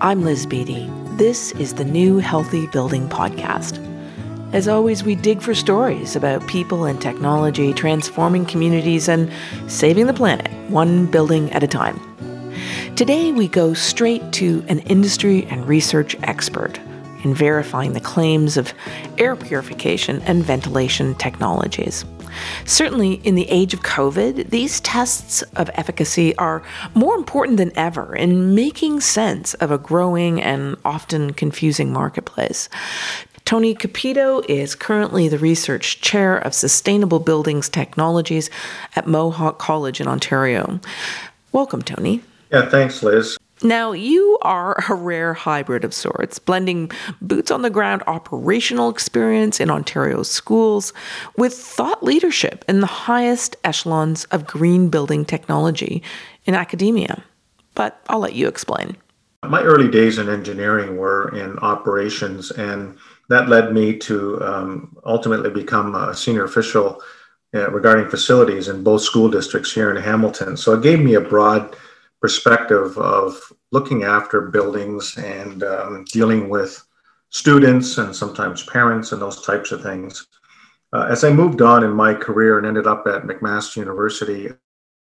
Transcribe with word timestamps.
I'm 0.00 0.22
Liz 0.22 0.46
Beatty. 0.46 0.88
This 1.16 1.50
is 1.52 1.74
the 1.74 1.84
new 1.84 2.18
Healthy 2.18 2.68
Building 2.68 3.08
Podcast. 3.08 3.84
As 4.52 4.68
always, 4.68 5.02
we 5.02 5.16
dig 5.16 5.42
for 5.42 5.56
stories 5.56 6.14
about 6.14 6.46
people 6.46 6.84
and 6.84 7.00
technology 7.00 7.72
transforming 7.72 8.46
communities 8.46 9.08
and 9.08 9.28
saving 9.66 10.06
the 10.06 10.12
planet, 10.12 10.52
one 10.70 11.06
building 11.06 11.50
at 11.50 11.64
a 11.64 11.66
time. 11.66 11.98
Today, 12.94 13.32
we 13.32 13.48
go 13.48 13.74
straight 13.74 14.30
to 14.34 14.64
an 14.68 14.78
industry 14.80 15.46
and 15.46 15.66
research 15.66 16.16
expert 16.22 16.78
in 17.24 17.34
verifying 17.34 17.92
the 17.92 18.00
claims 18.00 18.56
of 18.56 18.72
air 19.18 19.34
purification 19.34 20.22
and 20.22 20.44
ventilation 20.44 21.16
technologies. 21.16 22.04
Certainly, 22.64 23.14
in 23.24 23.34
the 23.34 23.48
age 23.48 23.74
of 23.74 23.82
COVID, 23.82 24.50
these 24.50 24.80
tests 24.80 25.42
of 25.56 25.70
efficacy 25.74 26.36
are 26.36 26.62
more 26.94 27.16
important 27.16 27.56
than 27.56 27.76
ever 27.76 28.14
in 28.14 28.54
making 28.54 29.00
sense 29.00 29.54
of 29.54 29.70
a 29.70 29.78
growing 29.78 30.40
and 30.42 30.76
often 30.84 31.32
confusing 31.32 31.92
marketplace. 31.92 32.68
Tony 33.44 33.74
Cupido 33.74 34.44
is 34.46 34.74
currently 34.74 35.26
the 35.26 35.38
research 35.38 36.02
chair 36.02 36.36
of 36.36 36.52
sustainable 36.52 37.18
buildings 37.18 37.68
technologies 37.68 38.50
at 38.94 39.06
Mohawk 39.06 39.58
College 39.58 40.02
in 40.02 40.06
Ontario. 40.06 40.80
Welcome, 41.52 41.80
Tony. 41.80 42.20
Yeah, 42.52 42.68
thanks, 42.68 43.02
Liz. 43.02 43.38
Now, 43.62 43.92
you 43.92 44.38
are 44.42 44.76
a 44.88 44.94
rare 44.94 45.34
hybrid 45.34 45.84
of 45.84 45.92
sorts, 45.92 46.38
blending 46.38 46.90
boots 47.20 47.50
on 47.50 47.62
the 47.62 47.70
ground 47.70 48.02
operational 48.06 48.88
experience 48.88 49.58
in 49.58 49.68
Ontario's 49.70 50.30
schools 50.30 50.92
with 51.36 51.54
thought 51.54 52.02
leadership 52.02 52.64
in 52.68 52.80
the 52.80 52.86
highest 52.86 53.56
echelons 53.64 54.24
of 54.26 54.46
green 54.46 54.90
building 54.90 55.24
technology 55.24 56.02
in 56.44 56.54
academia. 56.54 57.24
But 57.74 58.00
I'll 58.08 58.20
let 58.20 58.34
you 58.34 58.46
explain. 58.46 58.96
My 59.42 59.62
early 59.62 59.88
days 59.88 60.18
in 60.18 60.28
engineering 60.28 60.96
were 60.96 61.34
in 61.36 61.58
operations, 61.58 62.50
and 62.50 62.96
that 63.28 63.48
led 63.48 63.72
me 63.72 63.96
to 63.98 64.42
um, 64.42 64.96
ultimately 65.04 65.50
become 65.50 65.94
a 65.94 66.14
senior 66.14 66.44
official 66.44 67.00
uh, 67.54 67.70
regarding 67.70 68.08
facilities 68.08 68.68
in 68.68 68.82
both 68.82 69.02
school 69.02 69.28
districts 69.28 69.72
here 69.72 69.90
in 69.90 70.02
Hamilton. 70.02 70.56
So 70.56 70.74
it 70.74 70.82
gave 70.82 71.00
me 71.00 71.14
a 71.14 71.20
broad 71.20 71.76
perspective 72.20 72.96
of 72.98 73.40
looking 73.70 74.02
after 74.02 74.40
buildings 74.42 75.16
and 75.18 75.62
um, 75.62 76.04
dealing 76.04 76.48
with 76.48 76.84
students 77.30 77.98
and 77.98 78.14
sometimes 78.14 78.64
parents 78.64 79.12
and 79.12 79.22
those 79.22 79.44
types 79.44 79.72
of 79.72 79.82
things. 79.82 80.26
Uh, 80.92 81.06
as 81.10 81.22
I 81.22 81.30
moved 81.30 81.60
on 81.60 81.84
in 81.84 81.90
my 81.90 82.14
career 82.14 82.58
and 82.58 82.66
ended 82.66 82.86
up 82.86 83.06
at 83.06 83.24
McMaster 83.24 83.76
University, 83.76 84.48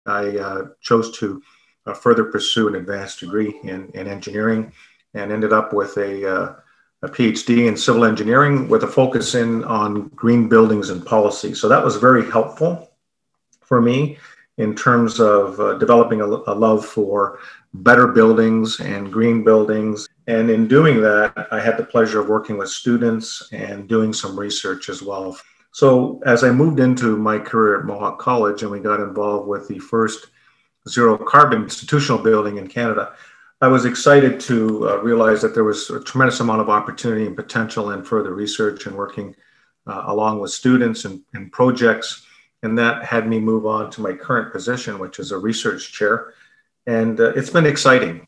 I 0.07 0.39
uh, 0.39 0.63
chose 0.81 1.17
to 1.19 1.43
uh, 1.85 1.93
further 1.93 2.25
pursue 2.25 2.69
an 2.69 2.77
advanced 2.77 3.21
degree 3.21 3.55
in, 3.63 3.91
in 3.95 4.09
engineering 4.09 4.73
and 5.15 5.31
ended 5.31 5.53
up 5.53 5.73
with 5.73 5.97
a, 5.99 6.29
uh, 6.29 6.55
a 7.03 7.09
PhD 7.09 7.69
in 7.69 7.77
civil 7.77 8.05
engineering 8.05 8.69
with 8.69 8.85
a 8.85 8.89
focus 8.89 9.35
in 9.35 9.63
on 9.65 10.09
green 10.09 10.49
buildings 10.49 10.91
and 10.91 11.05
policy. 11.05 11.55
So 11.55 11.69
that 11.69 11.85
was 11.85 11.97
very 11.97 12.29
helpful 12.31 12.91
for 13.61 13.81
me 13.81 14.19
in 14.59 14.75
terms 14.75 15.21
of 15.21 15.61
uh, 15.61 15.75
developing 15.75 16.21
a, 16.21 16.27
a, 16.27 16.55
love 16.55 16.85
for 16.85 17.39
better 17.75 18.07
buildings 18.07 18.81
and 18.81 19.13
green 19.13 19.45
buildings. 19.45 20.09
And 20.27 20.51
in 20.51 20.67
doing 20.67 21.01
that, 21.03 21.49
I 21.53 21.61
had 21.61 21.77
the 21.77 21.85
pleasure 21.85 22.21
of 22.21 22.29
working 22.29 22.57
with 22.57 22.71
students 22.71 23.49
and 23.53 23.89
doing 23.89 24.13
some 24.13 24.39
research 24.39 24.89
as 24.89 25.03
well. 25.03 25.37
So 25.73 26.23
as 26.25 26.43
I 26.43 26.51
moved 26.51 26.81
into 26.81 27.19
my 27.19 27.39
career 27.39 27.81
at 27.81 27.85
Mohawk 27.85 28.19
College 28.19 28.63
and 28.63 28.71
we 28.71 28.81
got 28.81 29.01
involved 29.01 29.47
with 29.47 29.69
the 29.69 29.79
first 29.79 30.29
zero 30.89 31.19
carbon 31.19 31.65
institutional 31.65 32.23
building 32.23 32.57
in 32.57 32.67
Canada, 32.67 33.13
I 33.61 33.69
was 33.69 33.85
excited 33.85 34.41
to 34.41 34.89
uh, 34.89 34.97
realize 34.99 35.43
that 35.43 35.55
there 35.55 35.65
was 35.65 35.91
a 35.91 36.01
tremendous 36.01 36.41
amount 36.41 36.63
of 36.63 36.71
opportunity 36.71 37.27
and 37.27 37.37
potential 37.37 37.91
in 37.91 38.05
further 38.05 38.35
research 38.35 38.87
and 38.87 38.97
working 38.97 39.35
uh, 39.87 40.05
along 40.07 40.41
with 40.41 40.51
students 40.51 41.05
and, 41.05 41.21
and 41.35 41.53
projects 41.53 42.27
and 42.63 42.79
that 42.79 43.05
had 43.05 43.29
me 43.29 43.39
move 43.39 43.67
on 43.67 43.91
to 43.93 44.01
my 44.01 44.13
current 44.13 44.53
position, 44.53 44.99
which 44.99 45.19
is 45.19 45.33
a 45.33 45.39
research 45.39 45.93
chair. 45.93 46.33
And 46.87 47.21
uh, 47.21 47.33
it's 47.35 47.51
been 47.51 47.67
exciting. 47.67 48.27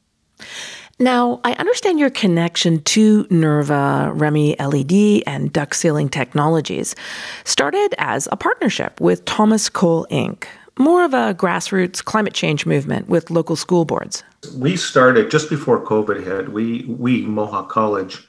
Now, 1.00 1.40
I 1.44 1.52
understand 1.52 2.00
your 2.00 2.10
connection 2.10 2.82
to 2.82 3.24
NERVA, 3.24 4.16
REMI 4.16 4.58
LED, 4.58 5.22
and 5.32 5.52
duct 5.52 5.76
sealing 5.76 6.08
technologies 6.08 6.96
started 7.44 7.94
as 7.98 8.28
a 8.32 8.36
partnership 8.36 9.00
with 9.00 9.24
Thomas 9.24 9.68
Cole 9.68 10.06
Inc., 10.10 10.46
more 10.76 11.04
of 11.04 11.14
a 11.14 11.34
grassroots 11.34 12.04
climate 12.04 12.34
change 12.34 12.66
movement 12.66 13.08
with 13.08 13.30
local 13.30 13.54
school 13.54 13.84
boards. 13.84 14.24
We 14.56 14.76
started 14.76 15.30
just 15.30 15.50
before 15.50 15.84
COVID 15.84 16.22
hit. 16.24 16.52
We, 16.52 16.84
we 16.84 17.22
Mohawk 17.26 17.68
College, 17.68 18.26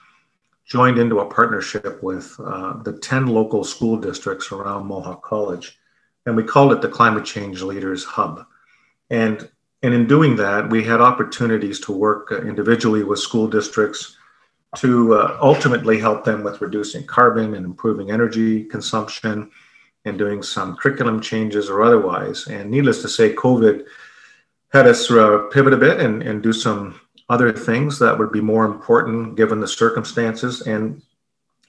joined 0.69 0.99
into 0.99 1.19
a 1.19 1.25
partnership 1.25 2.01
with 2.03 2.35
uh, 2.39 2.73
the 2.83 2.93
10 2.93 3.27
local 3.27 3.63
school 3.63 3.97
districts 3.97 4.51
around 4.51 4.85
Mohawk 4.85 5.23
College 5.23 5.78
and 6.29 6.37
we 6.37 6.43
called 6.43 6.71
it 6.71 6.79
the 6.79 6.87
Climate 6.87 7.25
Change 7.25 7.63
Leaders 7.63 8.03
Hub. 8.03 8.45
And, 9.09 9.49
and 9.81 9.95
in 9.95 10.05
doing 10.05 10.35
that, 10.35 10.69
we 10.69 10.83
had 10.83 11.01
opportunities 11.01 11.79
to 11.81 11.91
work 11.91 12.31
uh, 12.31 12.43
individually 12.43 13.01
with 13.01 13.17
school 13.17 13.47
districts 13.47 14.15
to 14.77 15.15
uh, 15.15 15.39
ultimately 15.41 15.99
help 15.99 16.23
them 16.23 16.43
with 16.43 16.61
reducing 16.61 17.03
carbon 17.07 17.55
and 17.55 17.65
improving 17.65 18.11
energy 18.11 18.63
consumption 18.63 19.49
and 20.05 20.19
doing 20.19 20.43
some 20.43 20.77
curriculum 20.77 21.19
changes 21.19 21.67
or 21.67 21.81
otherwise. 21.81 22.45
And 22.45 22.69
needless 22.69 23.01
to 23.01 23.09
say, 23.09 23.33
COVID 23.33 23.85
had 24.71 24.85
us 24.85 25.09
uh, 25.09 25.49
pivot 25.51 25.73
a 25.73 25.77
bit 25.77 25.99
and, 25.99 26.21
and 26.21 26.43
do 26.43 26.53
some 26.53 27.01
other 27.27 27.51
things 27.51 27.97
that 27.97 28.19
would 28.19 28.31
be 28.31 28.39
more 28.39 28.65
important 28.65 29.35
given 29.35 29.59
the 29.59 29.67
circumstances. 29.67 30.61
And 30.61 31.01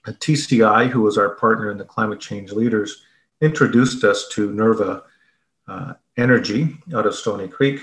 TCI, 0.07 0.91
who 0.91 1.01
was 1.01 1.17
our 1.17 1.31
partner 1.31 1.71
in 1.71 1.79
the 1.79 1.85
Climate 1.85 2.21
Change 2.21 2.53
Leaders, 2.53 3.07
introduced 3.41 4.05
us 4.05 4.29
to 4.29 4.53
Nerva 4.53 5.03
uh, 5.67 5.95
Energy 6.17 6.77
out 6.95 7.07
of 7.07 7.15
Stoney 7.15 7.49
Creek. 7.49 7.81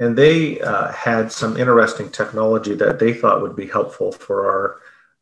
And 0.00 0.16
they 0.16 0.60
uh, 0.60 0.92
had 0.92 1.30
some 1.30 1.56
interesting 1.56 2.10
technology 2.10 2.74
that 2.74 2.98
they 2.98 3.12
thought 3.12 3.42
would 3.42 3.56
be 3.56 3.66
helpful 3.66 4.12
for 4.12 4.46
our 4.46 4.76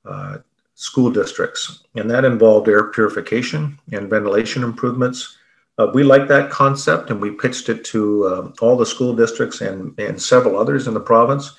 uh, 0.05 0.39
school 0.75 1.11
districts. 1.11 1.85
And 1.95 2.11
that 2.11 2.25
involved 2.25 2.69
air 2.69 2.85
purification 2.85 3.79
and 3.93 4.09
ventilation 4.09 4.65
improvements. 4.65 5.37
Uh, 5.79 5.91
we 5.95 6.03
liked 6.03 6.29
that 6.29 6.51
concept 6.51 7.11
and 7.11 7.21
we 7.21 7.31
pitched 7.31 7.69
it 7.69 7.85
to 7.87 8.29
um, 8.29 8.55
all 8.61 8.77
the 8.77 8.87
school 8.87 9.15
districts 9.15 9.61
and, 9.61 9.99
and 9.99 10.21
several 10.21 10.59
others 10.59 10.87
in 10.87 10.95
the 10.95 11.01
province. 11.01 11.53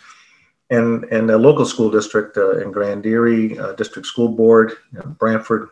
And, 0.70 1.04
and 1.06 1.30
a 1.30 1.38
local 1.38 1.66
school 1.66 1.92
district 1.92 2.38
uh, 2.38 2.58
in 2.60 2.72
Grand 2.72 3.06
Erie, 3.06 3.60
uh, 3.60 3.74
District 3.74 4.08
School 4.08 4.30
Board, 4.30 4.74
know, 4.92 5.16
Brantford, 5.20 5.70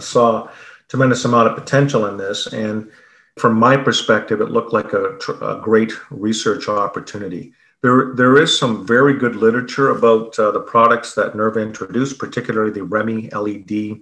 saw 0.00 0.48
tremendous 0.90 1.24
amount 1.24 1.48
of 1.48 1.56
potential 1.56 2.06
in 2.06 2.16
this. 2.16 2.48
And 2.48 2.90
from 3.38 3.54
my 3.56 3.76
perspective, 3.76 4.40
it 4.40 4.50
looked 4.50 4.72
like 4.72 4.92
a, 4.92 5.16
a 5.40 5.60
great 5.62 5.92
research 6.10 6.68
opportunity. 6.68 7.54
There, 7.80 8.12
there 8.14 8.36
is 8.36 8.58
some 8.58 8.86
very 8.86 9.14
good 9.14 9.36
literature 9.36 9.90
about 9.90 10.38
uh, 10.38 10.50
the 10.50 10.60
products 10.60 11.14
that 11.14 11.32
NERVA 11.32 11.62
introduced, 11.62 12.18
particularly 12.18 12.72
the 12.72 12.80
REMI 12.80 13.32
LED 13.32 14.00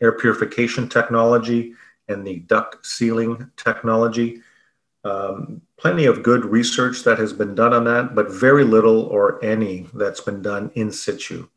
air 0.00 0.12
purification 0.12 0.88
technology 0.88 1.74
and 2.08 2.26
the 2.26 2.40
duct 2.40 2.86
sealing 2.86 3.50
technology. 3.56 4.40
Um, 5.04 5.60
plenty 5.76 6.06
of 6.06 6.22
good 6.22 6.44
research 6.44 7.02
that 7.02 7.18
has 7.18 7.32
been 7.32 7.54
done 7.54 7.74
on 7.74 7.84
that, 7.84 8.14
but 8.14 8.30
very 8.30 8.64
little 8.64 9.02
or 9.02 9.44
any 9.44 9.88
that's 9.92 10.20
been 10.20 10.40
done 10.40 10.70
in 10.74 10.92
situ. 10.92 11.48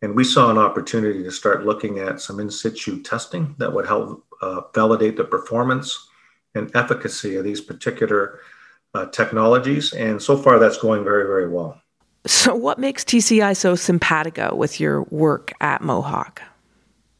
And 0.00 0.14
we 0.14 0.24
saw 0.24 0.50
an 0.50 0.58
opportunity 0.58 1.22
to 1.24 1.30
start 1.30 1.66
looking 1.66 1.98
at 1.98 2.20
some 2.20 2.38
in 2.38 2.50
situ 2.50 3.02
testing 3.02 3.54
that 3.58 3.72
would 3.72 3.86
help 3.86 4.24
uh, 4.40 4.62
validate 4.74 5.16
the 5.16 5.24
performance 5.24 6.08
and 6.54 6.70
efficacy 6.74 7.36
of 7.36 7.44
these 7.44 7.60
particular 7.60 8.40
uh, 8.94 9.06
technologies. 9.06 9.92
And 9.92 10.22
so 10.22 10.36
far, 10.36 10.58
that's 10.58 10.78
going 10.78 11.04
very, 11.04 11.26
very 11.26 11.48
well. 11.48 11.80
So, 12.26 12.54
what 12.54 12.78
makes 12.78 13.04
TCI 13.04 13.56
so 13.56 13.74
simpatico 13.74 14.54
with 14.54 14.80
your 14.80 15.02
work 15.04 15.52
at 15.60 15.82
Mohawk? 15.82 16.42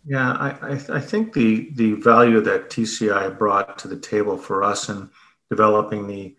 Yeah, 0.05 0.33
I, 0.33 0.51
I, 0.51 0.73
I 0.97 1.01
think 1.01 1.33
the, 1.33 1.71
the 1.75 1.93
value 1.95 2.41
that 2.41 2.71
TCI 2.71 3.37
brought 3.39 3.79
to 3.81 3.89
the 3.89 3.99
table 3.99 4.39
for 4.39 4.63
us 4.65 4.89
in 4.89 5.11
developing 5.51 6.07
the 6.07 6.37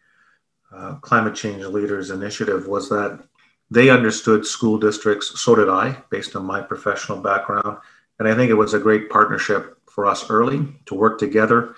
uh, 0.73 0.95
Climate 0.95 1.35
Change 1.35 1.63
Leaders 1.65 2.11
Initiative 2.11 2.67
was 2.67 2.89
that 2.89 3.23
they 3.71 3.89
understood 3.89 4.45
school 4.45 4.77
districts, 4.77 5.39
so 5.39 5.55
did 5.55 5.69
I, 5.69 5.97
based 6.09 6.35
on 6.35 6.45
my 6.45 6.61
professional 6.61 7.19
background. 7.21 7.77
And 8.17 8.27
I 8.27 8.35
think 8.35 8.49
it 8.49 8.55
was 8.55 8.73
a 8.73 8.79
great 8.79 9.09
partnership 9.09 9.77
for 9.89 10.05
us 10.05 10.29
early 10.29 10.67
to 10.87 10.95
work 10.95 11.19
together 11.19 11.75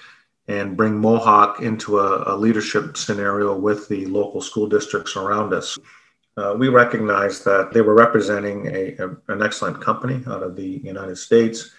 and 0.47 0.77
bring 0.77 0.97
Mohawk 0.97 1.61
into 1.61 1.99
a, 1.99 2.33
a 2.33 2.35
leadership 2.35 2.97
scenario 2.97 3.55
with 3.55 3.87
the 3.87 4.05
local 4.07 4.41
school 4.41 4.67
districts 4.67 5.15
around 5.15 5.53
us. 5.53 5.77
Uh, 6.37 6.55
we 6.57 6.69
recognized 6.69 7.45
that 7.45 7.71
they 7.73 7.81
were 7.81 7.93
representing 7.93 8.67
a, 8.67 8.95
a, 8.97 9.33
an 9.33 9.43
excellent 9.43 9.81
company 9.81 10.23
out 10.27 10.43
of 10.43 10.55
the 10.55 10.81
United 10.83 11.17
States. 11.17 11.73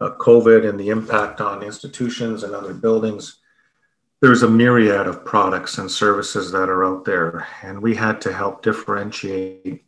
Uh, 0.00 0.10
COVID 0.10 0.68
and 0.68 0.78
the 0.78 0.90
impact 0.90 1.40
on 1.40 1.62
institutions 1.62 2.44
and 2.44 2.54
other 2.54 2.72
buildings 2.72 3.37
there's 4.20 4.42
a 4.42 4.50
myriad 4.50 5.06
of 5.06 5.24
products 5.24 5.78
and 5.78 5.90
services 5.90 6.50
that 6.50 6.68
are 6.68 6.84
out 6.84 7.04
there, 7.04 7.46
and 7.62 7.80
we 7.80 7.94
had 7.94 8.20
to 8.22 8.32
help 8.32 8.62
differentiate 8.62 9.84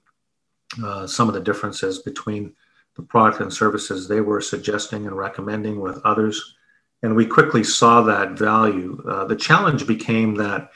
uh, 0.84 1.06
some 1.06 1.28
of 1.28 1.34
the 1.34 1.40
differences 1.40 1.98
between 1.98 2.54
the 2.94 3.02
product 3.02 3.40
and 3.40 3.52
services 3.52 4.06
they 4.06 4.20
were 4.20 4.40
suggesting 4.40 5.06
and 5.06 5.16
recommending 5.16 5.80
with 5.80 6.00
others. 6.04 6.54
And 7.02 7.16
we 7.16 7.26
quickly 7.26 7.64
saw 7.64 8.02
that 8.02 8.32
value. 8.32 9.02
Uh, 9.08 9.24
the 9.24 9.36
challenge 9.36 9.86
became 9.86 10.34
that 10.36 10.70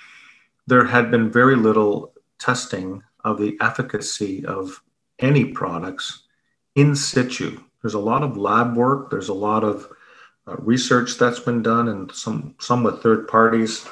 there 0.67 0.85
had 0.85 1.11
been 1.11 1.31
very 1.31 1.55
little 1.55 2.15
testing 2.39 3.03
of 3.25 3.39
the 3.39 3.57
efficacy 3.61 4.45
of 4.47 4.83
any 5.19 5.45
products 5.45 6.25
in 6.75 6.97
situ. 6.97 7.61
There's 7.83 7.95
a 7.95 7.99
lot 8.01 8.23
of 8.23 8.37
lab 8.37 8.77
work, 8.77 9.11
there's 9.11 9.29
a 9.29 9.35
lot 9.35 9.63
of 9.63 9.89
uh, 10.47 10.57
research 10.59 11.17
that's 11.19 11.41
been 11.41 11.63
done, 11.63 11.89
and 11.89 12.13
some, 12.13 12.55
some 12.59 12.83
with 12.83 13.03
third 13.03 13.27
parties, 13.29 13.87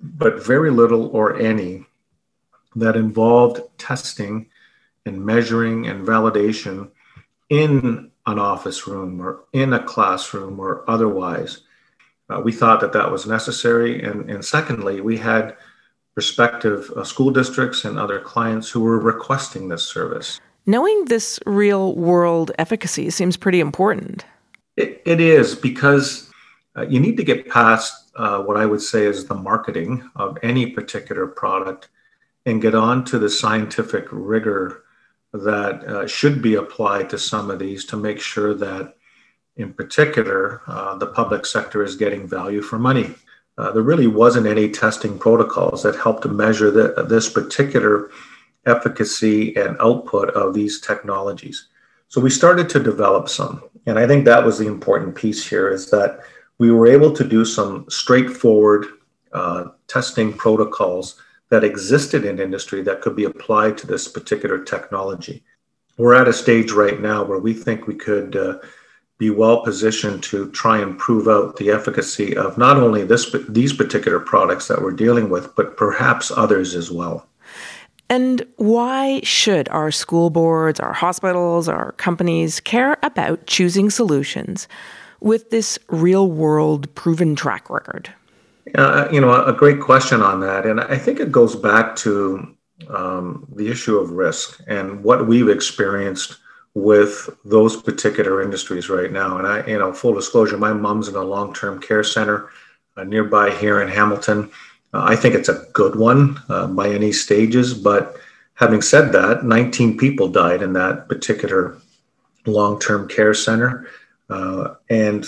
but 0.00 0.44
very 0.44 0.70
little 0.70 1.08
or 1.08 1.38
any 1.38 1.84
that 2.76 2.96
involved 2.96 3.60
testing 3.78 4.46
and 5.06 5.24
measuring 5.24 5.86
and 5.86 6.06
validation 6.06 6.90
in 7.50 8.10
an 8.26 8.38
office 8.38 8.86
room 8.86 9.20
or 9.20 9.44
in 9.52 9.72
a 9.72 9.82
classroom 9.82 10.58
or 10.58 10.88
otherwise. 10.88 11.60
Uh, 12.30 12.40
we 12.40 12.52
thought 12.52 12.80
that 12.80 12.92
that 12.92 13.10
was 13.10 13.26
necessary. 13.26 14.02
And, 14.02 14.30
and 14.30 14.44
secondly, 14.44 15.00
we 15.00 15.18
had 15.18 15.56
prospective 16.14 16.90
uh, 16.96 17.04
school 17.04 17.30
districts 17.30 17.84
and 17.84 17.98
other 17.98 18.20
clients 18.20 18.70
who 18.70 18.80
were 18.80 18.98
requesting 18.98 19.68
this 19.68 19.84
service. 19.84 20.40
Knowing 20.64 21.04
this 21.06 21.38
real 21.44 21.94
world 21.94 22.50
efficacy 22.58 23.10
seems 23.10 23.36
pretty 23.36 23.60
important. 23.60 24.24
It, 24.76 25.02
it 25.04 25.20
is 25.20 25.54
because 25.54 26.30
uh, 26.76 26.86
you 26.88 27.00
need 27.00 27.16
to 27.16 27.24
get 27.24 27.48
past 27.48 28.10
uh, 28.16 28.42
what 28.42 28.56
I 28.56 28.66
would 28.66 28.82
say 28.82 29.06
is 29.06 29.26
the 29.26 29.34
marketing 29.34 30.08
of 30.16 30.38
any 30.42 30.66
particular 30.66 31.26
product 31.26 31.88
and 32.46 32.62
get 32.62 32.74
on 32.74 33.04
to 33.06 33.18
the 33.18 33.30
scientific 33.30 34.06
rigor 34.10 34.84
that 35.32 35.84
uh, 35.84 36.06
should 36.06 36.40
be 36.40 36.54
applied 36.54 37.10
to 37.10 37.18
some 37.18 37.50
of 37.50 37.58
these 37.58 37.84
to 37.86 37.96
make 37.96 38.20
sure 38.20 38.54
that, 38.54 38.94
in 39.56 39.72
particular, 39.72 40.62
uh, 40.66 40.96
the 40.96 41.08
public 41.08 41.44
sector 41.44 41.82
is 41.82 41.96
getting 41.96 42.26
value 42.26 42.62
for 42.62 42.78
money. 42.78 43.14
Uh, 43.58 43.72
there 43.72 43.82
really 43.82 44.06
wasn't 44.06 44.46
any 44.46 44.68
testing 44.68 45.18
protocols 45.18 45.82
that 45.82 45.96
helped 45.96 46.26
measure 46.26 46.70
the, 46.70 47.04
this 47.08 47.28
particular 47.28 48.10
efficacy 48.66 49.56
and 49.56 49.76
output 49.80 50.30
of 50.30 50.54
these 50.54 50.80
technologies. 50.80 51.68
So 52.14 52.20
we 52.20 52.30
started 52.30 52.68
to 52.68 52.78
develop 52.78 53.28
some. 53.28 53.64
And 53.86 53.98
I 53.98 54.06
think 54.06 54.24
that 54.24 54.44
was 54.44 54.56
the 54.56 54.68
important 54.68 55.16
piece 55.16 55.44
here 55.44 55.68
is 55.72 55.90
that 55.90 56.20
we 56.58 56.70
were 56.70 56.86
able 56.86 57.12
to 57.12 57.24
do 57.24 57.44
some 57.44 57.86
straightforward 57.90 58.86
uh, 59.32 59.70
testing 59.88 60.32
protocols 60.32 61.20
that 61.48 61.64
existed 61.64 62.24
in 62.24 62.38
industry 62.38 62.82
that 62.82 63.00
could 63.00 63.16
be 63.16 63.24
applied 63.24 63.76
to 63.78 63.88
this 63.88 64.06
particular 64.06 64.62
technology. 64.62 65.42
We're 65.96 66.14
at 66.14 66.28
a 66.28 66.32
stage 66.32 66.70
right 66.70 67.00
now 67.00 67.24
where 67.24 67.40
we 67.40 67.52
think 67.52 67.88
we 67.88 67.96
could 67.96 68.36
uh, 68.36 68.58
be 69.18 69.30
well 69.30 69.64
positioned 69.64 70.22
to 70.22 70.52
try 70.52 70.78
and 70.78 70.96
prove 70.96 71.26
out 71.26 71.56
the 71.56 71.72
efficacy 71.72 72.36
of 72.36 72.56
not 72.56 72.76
only 72.76 73.02
this 73.02 73.34
these 73.48 73.72
particular 73.72 74.20
products 74.20 74.68
that 74.68 74.80
we're 74.80 74.92
dealing 74.92 75.30
with, 75.30 75.52
but 75.56 75.76
perhaps 75.76 76.30
others 76.30 76.76
as 76.76 76.92
well. 76.92 77.26
And 78.10 78.46
why 78.56 79.20
should 79.22 79.68
our 79.70 79.90
school 79.90 80.30
boards, 80.30 80.78
our 80.78 80.92
hospitals, 80.92 81.68
our 81.68 81.92
companies 81.92 82.60
care 82.60 82.98
about 83.02 83.46
choosing 83.46 83.90
solutions 83.90 84.68
with 85.20 85.50
this 85.50 85.78
real 85.88 86.30
world 86.30 86.94
proven 86.94 87.34
track 87.34 87.70
record? 87.70 88.12
Uh, 88.74 89.08
you 89.10 89.20
know, 89.20 89.44
a 89.44 89.52
great 89.52 89.80
question 89.80 90.20
on 90.22 90.40
that. 90.40 90.66
And 90.66 90.80
I 90.80 90.98
think 90.98 91.20
it 91.20 91.32
goes 91.32 91.56
back 91.56 91.96
to 91.96 92.54
um, 92.88 93.46
the 93.54 93.68
issue 93.68 93.96
of 93.98 94.10
risk 94.10 94.60
and 94.66 95.02
what 95.02 95.26
we've 95.26 95.48
experienced 95.48 96.38
with 96.74 97.30
those 97.44 97.80
particular 97.80 98.42
industries 98.42 98.88
right 98.88 99.12
now. 99.12 99.38
And 99.38 99.46
I, 99.46 99.64
you 99.66 99.78
know, 99.78 99.92
full 99.92 100.14
disclosure, 100.14 100.56
my 100.56 100.72
mom's 100.72 101.08
in 101.08 101.14
a 101.14 101.22
long 101.22 101.54
term 101.54 101.80
care 101.80 102.02
center 102.02 102.50
uh, 102.96 103.04
nearby 103.04 103.50
here 103.50 103.80
in 103.80 103.88
Hamilton. 103.88 104.50
Uh, 104.94 105.02
I 105.02 105.16
think 105.16 105.34
it's 105.34 105.48
a 105.48 105.66
good 105.72 105.96
one 105.96 106.40
uh, 106.48 106.68
by 106.68 106.88
any 106.88 107.10
stages. 107.10 107.74
But 107.74 108.16
having 108.54 108.80
said 108.80 109.12
that, 109.12 109.44
19 109.44 109.98
people 109.98 110.28
died 110.28 110.62
in 110.62 110.72
that 110.74 111.08
particular 111.08 111.76
long 112.46 112.78
term 112.78 113.08
care 113.08 113.34
center. 113.34 113.88
Uh, 114.30 114.74
and 114.88 115.26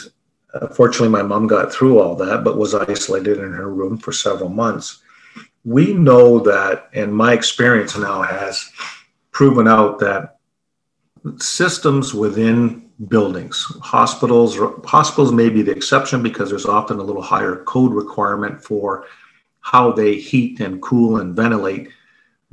uh, 0.54 0.68
fortunately, 0.68 1.08
my 1.08 1.22
mom 1.22 1.48
got 1.48 1.72
through 1.72 1.98
all 1.98 2.14
that, 2.16 2.44
but 2.44 2.56
was 2.56 2.74
isolated 2.74 3.38
in 3.38 3.52
her 3.52 3.72
room 3.72 3.98
for 3.98 4.12
several 4.12 4.48
months. 4.48 5.02
We 5.64 5.92
know 5.92 6.38
that, 6.40 6.88
and 6.94 7.12
my 7.12 7.32
experience 7.32 7.98
now 7.98 8.22
has 8.22 8.70
proven 9.32 9.66
out 9.66 9.98
that 9.98 10.38
systems 11.38 12.14
within 12.14 12.88
buildings, 13.08 13.66
hospitals, 13.82 14.56
hospitals 14.84 15.32
may 15.32 15.50
be 15.50 15.62
the 15.62 15.72
exception 15.72 16.22
because 16.22 16.48
there's 16.50 16.66
often 16.66 17.00
a 17.00 17.02
little 17.02 17.20
higher 17.20 17.56
code 17.64 17.92
requirement 17.92 18.62
for 18.62 19.06
how 19.66 19.90
they 19.90 20.14
heat 20.14 20.60
and 20.60 20.80
cool 20.80 21.16
and 21.16 21.34
ventilate 21.34 21.88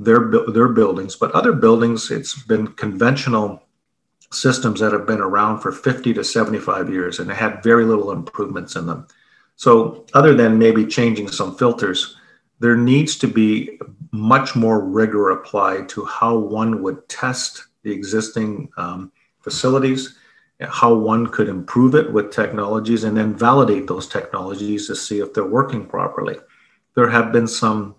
their 0.00 0.32
their 0.48 0.68
buildings. 0.68 1.14
But 1.14 1.30
other 1.30 1.52
buildings, 1.52 2.10
it's 2.10 2.42
been 2.42 2.66
conventional 2.66 3.62
systems 4.32 4.80
that 4.80 4.92
have 4.92 5.06
been 5.06 5.20
around 5.20 5.60
for 5.60 5.70
50 5.70 6.12
to 6.12 6.24
75 6.24 6.90
years 6.90 7.20
and 7.20 7.30
they 7.30 7.34
had 7.36 7.62
very 7.62 7.84
little 7.84 8.10
improvements 8.10 8.74
in 8.74 8.86
them. 8.86 9.06
So, 9.54 10.04
other 10.12 10.34
than 10.34 10.58
maybe 10.58 10.84
changing 10.84 11.28
some 11.28 11.56
filters, 11.56 12.16
there 12.58 12.76
needs 12.76 13.16
to 13.18 13.28
be 13.28 13.78
much 14.10 14.56
more 14.56 14.80
rigor 14.84 15.30
applied 15.30 15.88
to 15.90 16.04
how 16.06 16.36
one 16.36 16.82
would 16.82 17.08
test 17.08 17.64
the 17.84 17.92
existing 17.92 18.70
um, 18.76 19.12
facilities, 19.40 20.18
how 20.60 20.92
one 20.92 21.28
could 21.28 21.48
improve 21.48 21.94
it 21.94 22.12
with 22.12 22.32
technologies, 22.32 23.04
and 23.04 23.16
then 23.16 23.36
validate 23.36 23.86
those 23.86 24.08
technologies 24.08 24.88
to 24.88 24.96
see 24.96 25.20
if 25.20 25.32
they're 25.32 25.56
working 25.60 25.86
properly. 25.86 26.36
There 26.94 27.08
have 27.08 27.32
been 27.32 27.46
some, 27.46 27.94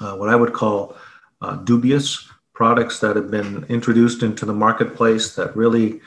uh, 0.00 0.16
what 0.16 0.28
I 0.28 0.36
would 0.36 0.52
call 0.52 0.96
uh, 1.40 1.56
dubious 1.56 2.28
products 2.52 3.00
that 3.00 3.16
have 3.16 3.30
been 3.30 3.64
introduced 3.68 4.22
into 4.22 4.46
the 4.46 4.52
marketplace 4.52 5.34
that 5.34 5.54
really, 5.56 6.00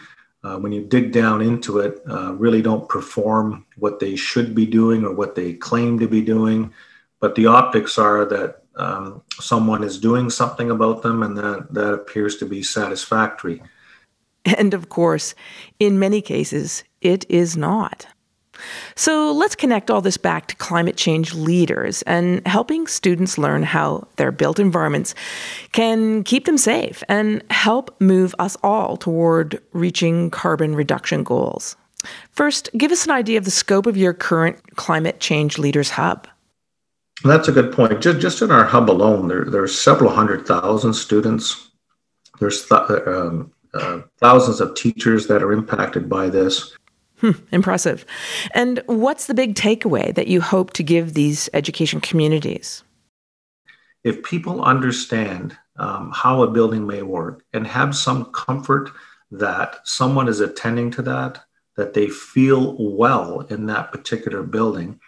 uh, 0.44 0.58
when 0.58 0.72
you 0.72 0.84
dig 0.84 1.12
down 1.12 1.42
into 1.42 1.80
it, 1.80 2.02
uh, 2.10 2.34
really 2.34 2.62
don't 2.62 2.90
perform 2.90 3.66
what 3.78 4.00
they 4.00 4.16
should 4.16 4.56
be 4.56 4.66
doing 4.66 5.04
or 5.04 5.14
what 5.14 5.36
they 5.36 5.54
claim 5.54 6.00
to 6.00 6.08
be 6.08 6.22
doing. 6.22 6.74
But 7.20 7.36
the 7.36 7.48
optics 7.48 7.98
are 7.98 8.26
that 8.26 8.64
um, 8.76 9.22
someone 9.40 9.84
is 9.84 10.00
doing 10.00 10.30
something 10.30 10.72
about 10.72 11.04
them 11.04 11.22
and 11.22 11.38
that, 11.38 11.74
that 11.74 11.94
appears 11.94 12.38
to 12.38 12.46
be 12.46 12.64
satisfactory. 12.64 13.62
And 14.46 14.74
of 14.74 14.90
course, 14.90 15.36
in 15.80 16.00
many 16.00 16.22
cases, 16.22 16.84
it 17.02 17.26
is 17.30 17.58
not. 17.58 18.08
So 18.96 19.32
let's 19.32 19.56
connect 19.56 19.90
all 19.90 20.02
this 20.02 20.18
back 20.18 20.48
to 20.48 20.56
climate 20.56 20.98
change 20.98 21.34
leaders 21.34 22.02
and 22.04 22.46
helping 22.48 22.88
students 22.88 23.38
learn 23.38 23.64
how 23.64 24.08
their 24.16 24.32
built 24.32 24.60
environments 24.60 25.16
can 25.72 26.24
keep 26.24 26.46
them 26.46 26.58
safe 26.58 27.04
and 27.08 27.44
help 27.50 28.00
move 28.00 28.34
us 28.40 28.58
all 28.64 28.98
toward 28.98 29.62
reaching 29.74 30.30
carbon 30.30 30.76
reduction 30.76 31.24
goals. 31.24 31.76
First, 32.32 32.70
give 32.78 32.92
us 32.92 33.06
an 33.06 33.12
idea 33.12 33.38
of 33.38 33.46
the 33.46 33.52
scope 33.52 33.86
of 33.86 33.98
your 33.98 34.14
current 34.14 34.76
Climate 34.76 35.20
Change 35.20 35.58
Leaders 35.58 35.90
Hub. 35.92 36.28
That's 37.24 37.50
a 37.50 37.52
good 37.52 37.74
point. 37.74 38.02
Just, 38.02 38.20
just 38.20 38.42
in 38.42 38.52
our 38.52 38.64
hub 38.64 38.90
alone, 38.90 39.28
there, 39.28 39.44
there 39.44 39.64
are 39.64 39.68
several 39.68 40.10
hundred 40.10 40.48
thousand 40.48 40.94
students. 40.94 41.70
There's 42.40 42.66
th- 42.66 42.82
um, 43.06 43.52
uh, 43.74 44.02
thousands 44.20 44.62
of 44.62 44.74
teachers 44.76 45.28
that 45.28 45.44
are 45.44 45.52
impacted 45.52 46.10
by 46.10 46.30
this. 46.30 46.76
Hmm, 47.22 47.32
impressive. 47.52 48.06
And 48.54 48.82
what's 48.86 49.28
the 49.28 49.34
big 49.34 49.56
takeaway 49.56 50.14
that 50.16 50.28
you 50.28 50.42
hope 50.42 50.72
to 50.74 50.84
give 50.84 51.14
these 51.14 51.50
education 51.54 52.00
communities? 52.00 52.84
If 54.04 54.24
people 54.24 54.64
understand 54.64 55.58
um, 55.78 56.12
how 56.16 56.44
a 56.44 56.52
building 56.52 56.88
may 56.88 57.02
work 57.02 57.44
and 57.54 57.68
have 57.68 57.96
some 57.96 58.26
comfort 58.26 58.92
that 59.32 59.78
someone 59.84 60.28
is 60.28 60.40
attending 60.40 60.92
to 60.92 61.02
that, 61.04 61.44
that 61.76 61.94
they 61.94 62.08
feel 62.08 62.76
well 62.80 63.42
in 63.42 63.66
that 63.66 63.92
particular 63.92 64.44
building, 64.44 65.00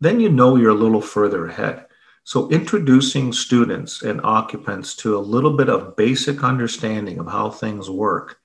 then 0.00 0.20
you 0.20 0.28
know 0.28 0.56
you're 0.56 0.70
a 0.70 0.74
little 0.74 1.00
further 1.00 1.46
ahead. 1.46 1.86
So, 2.24 2.48
introducing 2.50 3.32
students 3.32 4.02
and 4.02 4.20
occupants 4.24 4.96
to 4.96 5.16
a 5.16 5.18
little 5.18 5.56
bit 5.56 5.68
of 5.68 5.94
basic 5.94 6.42
understanding 6.42 7.20
of 7.20 7.28
how 7.28 7.50
things 7.50 7.88
work 7.88 8.40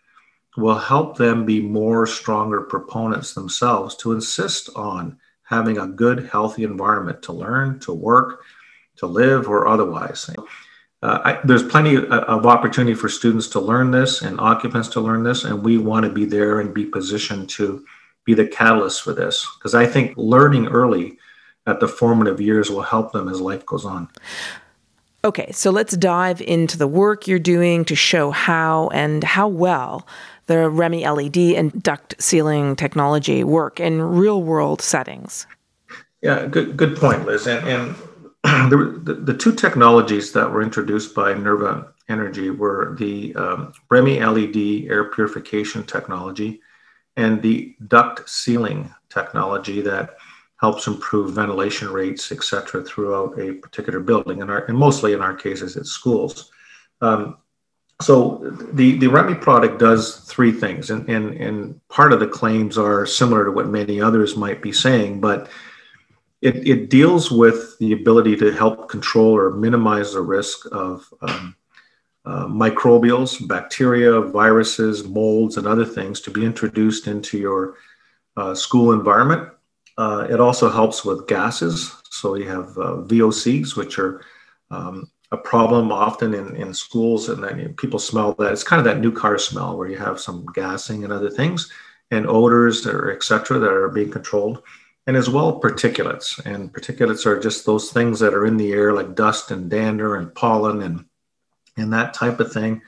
will 0.58 0.78
help 0.78 1.18
them 1.18 1.46
be 1.46 1.62
more 1.62 2.06
stronger 2.06 2.62
proponents 2.62 3.34
themselves 3.34 3.96
to 3.98 4.12
insist 4.12 4.70
on 4.76 5.18
having 5.44 5.78
a 5.78 5.88
good, 5.88 6.30
healthy 6.32 6.64
environment 6.64 7.22
to 7.24 7.34
learn, 7.34 7.80
to 7.80 7.94
work, 7.94 8.42
to 8.98 9.06
live, 9.06 9.48
or 9.48 9.68
otherwise. 9.68 10.30
Uh, 11.02 11.20
I, 11.24 11.40
there's 11.44 11.64
plenty 11.64 11.96
of 11.96 12.46
opportunity 12.46 12.94
for 12.94 13.10
students 13.10 13.48
to 13.50 13.60
learn 13.60 13.92
this 13.92 14.22
and 14.22 14.40
occupants 14.40 14.88
to 14.90 15.02
learn 15.02 15.24
this, 15.24 15.44
and 15.44 15.64
we 15.64 15.78
want 15.78 16.06
to 16.06 16.12
be 16.12 16.26
there 16.26 16.60
and 16.60 16.74
be 16.74 16.86
positioned 16.86 17.50
to 17.52 17.84
be 18.24 18.34
the 18.34 18.48
catalyst 18.48 19.02
for 19.02 19.14
this 19.14 19.48
because 19.58 19.74
I 19.74 19.86
think 19.86 20.14
learning 20.16 20.68
early 20.68 21.18
at 21.66 21.80
the 21.80 21.88
formative 21.88 22.40
years 22.40 22.70
will 22.70 22.82
help 22.82 23.12
them 23.12 23.28
as 23.28 23.42
life 23.42 23.66
goes 23.66 23.86
on. 23.86 24.10
Okay, 25.24 25.52
so 25.52 25.70
let's 25.70 25.96
dive 25.96 26.42
into 26.42 26.78
the 26.78 26.88
work 26.88 27.28
you're 27.28 27.40
doing 27.40 27.86
to 27.86 27.96
show 27.96 28.32
how 28.32 28.90
and 28.90 29.24
how 29.24 29.48
well 29.48 30.08
the 30.48 30.54
REMI 30.54 31.04
LED 31.16 31.56
and 31.58 31.84
duct 31.84 32.16
sealing 32.22 32.76
technology 32.76 33.44
work 33.44 33.80
in 33.80 34.02
real 34.02 34.42
world 34.44 34.82
settings. 34.82 35.48
Yeah, 36.22 36.46
good, 36.46 36.78
good 36.78 36.98
point, 36.98 37.26
Liz. 37.26 37.48
And, 37.48 37.68
and 37.68 37.96
the, 38.72 39.20
the, 39.24 39.34
two 39.34 39.54
technologies 39.54 40.32
that 40.34 40.52
were 40.52 40.62
introduced 40.62 41.16
by 41.16 41.34
Nerva 41.34 41.88
Energy 42.10 42.50
were 42.50 42.96
the 42.98 43.36
um, 43.36 43.74
REMI 43.92 44.20
LED 44.20 44.92
air 44.92 45.06
purification 45.06 45.84
technology 45.84 46.62
and 47.18 47.42
the 47.42 47.76
duct 47.88 48.28
sealing 48.30 48.94
technology 49.10 49.82
that 49.82 50.16
helps 50.58 50.88
improve 50.88 51.34
ventilation 51.34 51.90
rates, 51.90 52.32
et 52.32 52.44
cetera, 52.44 52.84
throughout 52.84 53.38
a 53.40 53.54
particular 53.54 54.00
building. 54.00 54.42
And, 54.42 54.52
our, 54.52 54.66
and 54.66 54.78
mostly 54.78 55.14
in 55.14 55.22
our 55.22 55.34
cases, 55.34 55.76
it's 55.76 55.90
schools. 55.90 56.52
Um, 57.02 57.38
so 58.02 58.40
the, 58.74 58.98
the 58.98 59.08
REMI 59.08 59.40
product 59.42 59.80
does 59.80 60.20
three 60.22 60.52
things, 60.52 60.90
and, 60.90 61.08
and, 61.10 61.36
and 61.36 61.88
part 61.88 62.14
of 62.14 62.20
the 62.20 62.28
claims 62.28 62.78
are 62.78 63.06
similar 63.06 63.46
to 63.46 63.52
what 63.52 63.68
many 63.68 64.02
others 64.02 64.36
might 64.36 64.62
be 64.62 64.72
saying, 64.72 65.22
but 65.22 65.50
it, 66.42 66.68
it 66.68 66.90
deals 66.90 67.32
with 67.32 67.78
the 67.80 67.94
ability 67.94 68.36
to 68.38 68.52
help 68.52 68.90
control 68.90 69.38
or 69.38 69.52
minimize 69.52 70.14
the 70.14 70.22
risk 70.22 70.66
of 70.72 71.08
um, 71.22 71.56
uh, 72.26 72.46
microbials, 72.48 73.48
bacteria, 73.48 74.20
viruses, 74.22 75.04
molds, 75.04 75.58
and 75.58 75.68
other 75.68 75.86
things 75.86 76.20
to 76.22 76.32
be 76.32 76.44
introduced 76.44 77.08
into 77.08 77.38
your 77.38 77.76
uh, 78.38 78.56
school 78.56 78.92
environment 78.92 79.50
uh, 79.98 80.26
it 80.30 80.40
also 80.40 80.70
helps 80.70 81.04
with 81.06 81.28
gases. 81.28 81.96
So 82.10 82.36
you 82.36 82.48
have 82.48 82.70
uh, 82.78 83.04
VOCs, 83.06 83.76
which 83.76 84.00
are 84.00 84.24
um, 84.70 85.10
a 85.32 85.38
problem 85.38 85.92
often 85.92 86.34
in, 86.34 86.56
in 86.56 86.74
schools, 86.74 87.30
and 87.30 87.44
then 87.44 87.74
people 87.76 88.00
smell 88.00 88.34
that. 88.34 88.52
It's 88.52 88.64
kind 88.64 88.80
of 88.80 88.86
that 88.86 89.00
new 89.00 89.12
car 89.12 89.38
smell 89.38 89.78
where 89.78 89.90
you 89.90 89.98
have 89.98 90.20
some 90.20 90.46
gassing 90.54 91.04
and 91.04 91.14
other 91.14 91.30
things, 91.30 91.72
and 92.12 92.28
odors 92.28 92.86
or 92.86 93.12
etc. 93.12 93.60
that 93.60 93.72
are 93.72 93.90
being 93.90 94.12
controlled, 94.12 94.62
and 95.08 95.16
as 95.16 95.30
well 95.30 95.60
particulates. 95.60 96.46
And 96.46 96.74
particulates 96.74 97.26
are 97.26 97.40
just 97.40 97.66
those 97.66 97.92
things 97.92 98.20
that 98.20 98.34
are 98.34 98.46
in 98.46 98.58
the 98.58 98.74
air, 98.74 98.94
like 98.94 99.16
dust 99.16 99.52
and 99.52 99.70
dander 99.70 100.16
and 100.16 100.34
pollen 100.36 100.82
and 100.82 101.06
and 101.78 101.94
that 101.94 102.14
type 102.14 102.42
of 102.42 102.52
thing, 102.52 102.82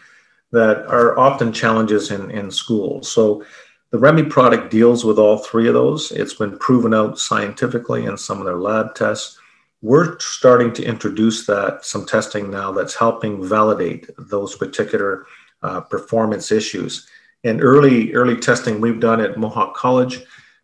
that 0.52 0.86
are 0.88 1.18
often 1.18 1.54
challenges 1.54 2.12
in 2.12 2.30
in 2.30 2.52
schools. 2.52 3.10
So 3.10 3.46
the 3.92 4.00
REMI 4.00 4.30
product 4.30 4.72
deals 4.72 5.06
with 5.06 5.20
all 5.20 5.38
three 5.38 5.68
of 5.68 5.76
those. 5.76 6.12
It's 6.12 6.34
been 6.34 6.58
proven 6.58 6.94
out 6.94 7.20
scientifically 7.20 8.06
in 8.06 8.18
some 8.18 8.40
of 8.40 8.46
their 8.46 8.58
lab 8.58 8.96
tests. 8.96 9.40
We're 9.84 10.18
starting 10.20 10.72
to 10.76 10.84
introduce 10.84 11.46
that 11.48 11.84
some 11.84 12.06
testing 12.06 12.50
now 12.50 12.72
that's 12.72 12.96
helping 12.96 13.46
validate 13.46 14.10
those 14.18 14.56
particular 14.56 15.26
uh, 15.62 15.82
performance 15.82 16.54
issues. 16.54 17.06
And 17.44 17.62
early 17.62 18.14
early 18.14 18.38
testing 18.38 18.80
we've 18.80 19.02
done 19.02 19.20
at 19.20 19.38
Mohawk 19.38 19.76
College 19.76 20.22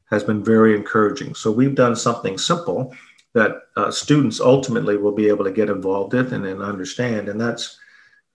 has 0.10 0.24
been 0.24 0.42
very 0.42 0.74
encouraging. 0.74 1.36
So 1.36 1.52
we've 1.52 1.76
done 1.76 1.98
something 1.98 2.38
simple 2.38 2.96
that 3.34 3.64
uh, 3.76 3.92
students 3.92 4.40
ultimately 4.40 4.96
will 4.96 5.12
be 5.12 5.28
able 5.28 5.44
to 5.44 5.52
get 5.52 5.70
involved 5.70 6.14
in 6.14 6.34
and, 6.34 6.46
and 6.46 6.62
understand, 6.62 7.28
and 7.28 7.42
that's 7.42 7.78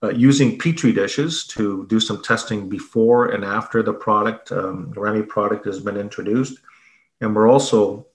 uh, 0.03 0.11
using 0.11 0.59
petri 0.59 0.93
dishes 0.93 1.47
to 1.47 1.87
do 1.87 1.99
some 1.99 2.21
testing 2.21 2.69
before 2.69 3.31
and 3.31 3.43
after 3.43 3.81
the 3.81 3.93
product, 3.93 4.51
um, 4.51 4.93
REMI 4.93 5.27
product 5.27 5.65
has 5.65 5.79
been 5.79 5.97
introduced. 5.97 6.59
And 7.21 7.35
we're 7.35 7.49
also 7.49 8.05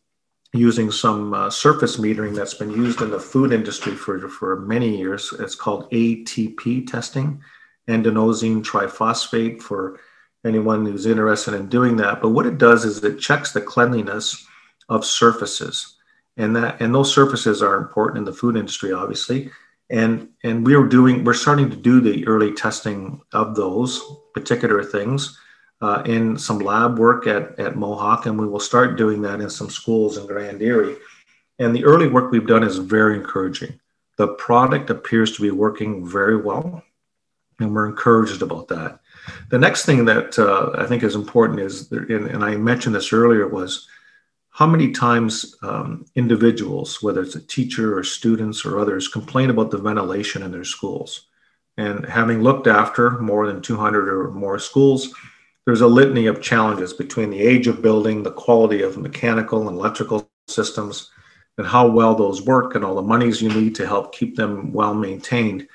using 0.52 0.90
some 0.90 1.33
uh, 1.33 1.50
surface 1.50 1.97
metering 1.97 2.35
that's 2.35 2.54
been 2.54 2.71
used 2.71 3.00
in 3.02 3.11
the 3.11 3.21
food 3.21 3.52
industry 3.52 3.95
for, 3.95 4.28
for 4.28 4.61
many 4.61 4.97
years. 4.97 5.33
It's 5.38 5.54
called 5.54 5.90
ATP 5.90 6.90
testing, 6.90 7.40
adenosine 7.88 8.64
triphosphate 8.64 9.62
for 9.62 10.00
anyone 10.45 10.85
who's 10.85 11.07
interested 11.07 11.54
in 11.54 11.69
doing 11.69 11.97
that. 11.97 12.21
But 12.21 12.30
what 12.30 12.47
it 12.47 12.59
does 12.59 12.85
is 12.85 13.04
it 13.04 13.21
checks 13.21 13.52
the 13.52 13.61
cleanliness 13.61 14.47
of 14.88 15.04
surfaces. 15.04 15.97
And 16.37 16.57
that 16.57 16.80
and 16.80 16.95
those 16.95 17.12
surfaces 17.14 17.62
are 17.62 17.76
important 17.76 18.19
in 18.19 18.25
the 18.25 18.33
food 18.33 18.57
industry, 18.57 18.92
obviously 18.92 19.50
and 19.90 20.28
and 20.45 20.64
we 20.64 20.75
are 20.75 20.87
doing 20.87 21.25
we're 21.25 21.35
starting 21.35 21.69
to 21.69 21.76
do 21.76 22.00
the 22.00 22.26
early 22.26 22.52
testing 22.54 23.21
of 23.33 23.57
those 23.57 24.00
particular 24.33 24.83
things 24.83 25.38
uh, 25.80 26.02
in 26.04 26.37
some 26.38 26.58
lab 26.58 26.99
work 26.99 27.26
at, 27.26 27.58
at 27.58 27.76
mohawk 27.76 28.26
and 28.26 28.38
we 28.38 28.46
will 28.46 28.60
start 28.60 28.99
doing 28.99 29.22
that 29.22 29.40
in 29.40 29.49
some 29.49 29.70
schools 29.70 30.18
in 30.18 30.26
grand 30.26 30.60
erie. 30.60 30.96
And 31.58 31.75
the 31.75 31.84
early 31.84 32.08
work 32.08 32.30
we've 32.30 32.46
done 32.46 32.62
is 32.62 32.78
very 32.78 33.16
encouraging. 33.16 33.78
The 34.16 34.28
product 34.28 34.90
appears 34.90 35.37
to 35.37 35.42
be 35.42 35.50
working 35.50 36.06
very 36.06 36.37
well 36.37 36.82
and 37.58 37.75
we're 37.75 37.88
encouraged 37.88 38.42
about 38.42 38.68
that. 38.68 39.00
The 39.50 39.58
next 39.58 39.84
thing 39.84 40.04
that 40.06 40.38
uh, 40.38 40.72
i 40.78 40.87
think 40.87 41.02
is 41.02 41.14
important 41.14 41.60
is 41.60 41.90
and, 41.92 42.26
and 42.26 42.44
i 42.44 42.56
mentioned 42.56 42.94
this 42.94 43.12
earlier 43.12 43.46
was 43.46 43.87
how 44.50 44.66
many 44.66 44.90
times 44.90 45.56
um, 45.62 46.04
individuals, 46.16 47.02
whether 47.02 47.22
it's 47.22 47.37
a 47.37 47.46
teacher 47.46 47.96
or 47.96 48.04
students 48.04 48.64
or 48.64 48.78
others, 48.78 49.08
complain 49.08 49.49
about 49.49 49.70
the 49.70 49.78
ventilation 49.78 50.42
in 50.42 50.50
their 50.50 50.64
schools. 50.64 51.28
And 51.76 52.04
having 52.04 52.42
looked 52.42 52.66
after 52.66 53.10
more 53.20 53.46
than 53.46 53.62
200 53.62 54.08
or 54.08 54.30
more 54.32 54.58
schools, 54.58 55.14
there's 55.67 55.81
a 55.83 55.87
litany 55.87 56.26
of 56.26 56.40
challenges 56.40 56.93
between 56.93 57.31
the 57.31 57.40
age 57.40 57.67
of 57.67 57.83
building, 57.83 58.23
the 58.23 58.33
quality 58.33 58.83
of 58.83 58.97
mechanical 58.97 59.69
and 59.69 59.76
electrical 59.76 60.29
systems, 60.49 61.11
and 61.59 61.67
how 61.67 61.87
well 61.87 62.14
those 62.14 62.43
work, 62.43 62.75
and 62.75 62.85
all 62.85 62.95
the 62.95 63.02
monies 63.02 63.43
you 63.43 63.49
need 63.50 63.75
to 63.75 63.87
help 63.87 64.14
keep 64.14 64.37
them 64.37 64.73
well 64.73 64.95
maintained. 64.95 65.69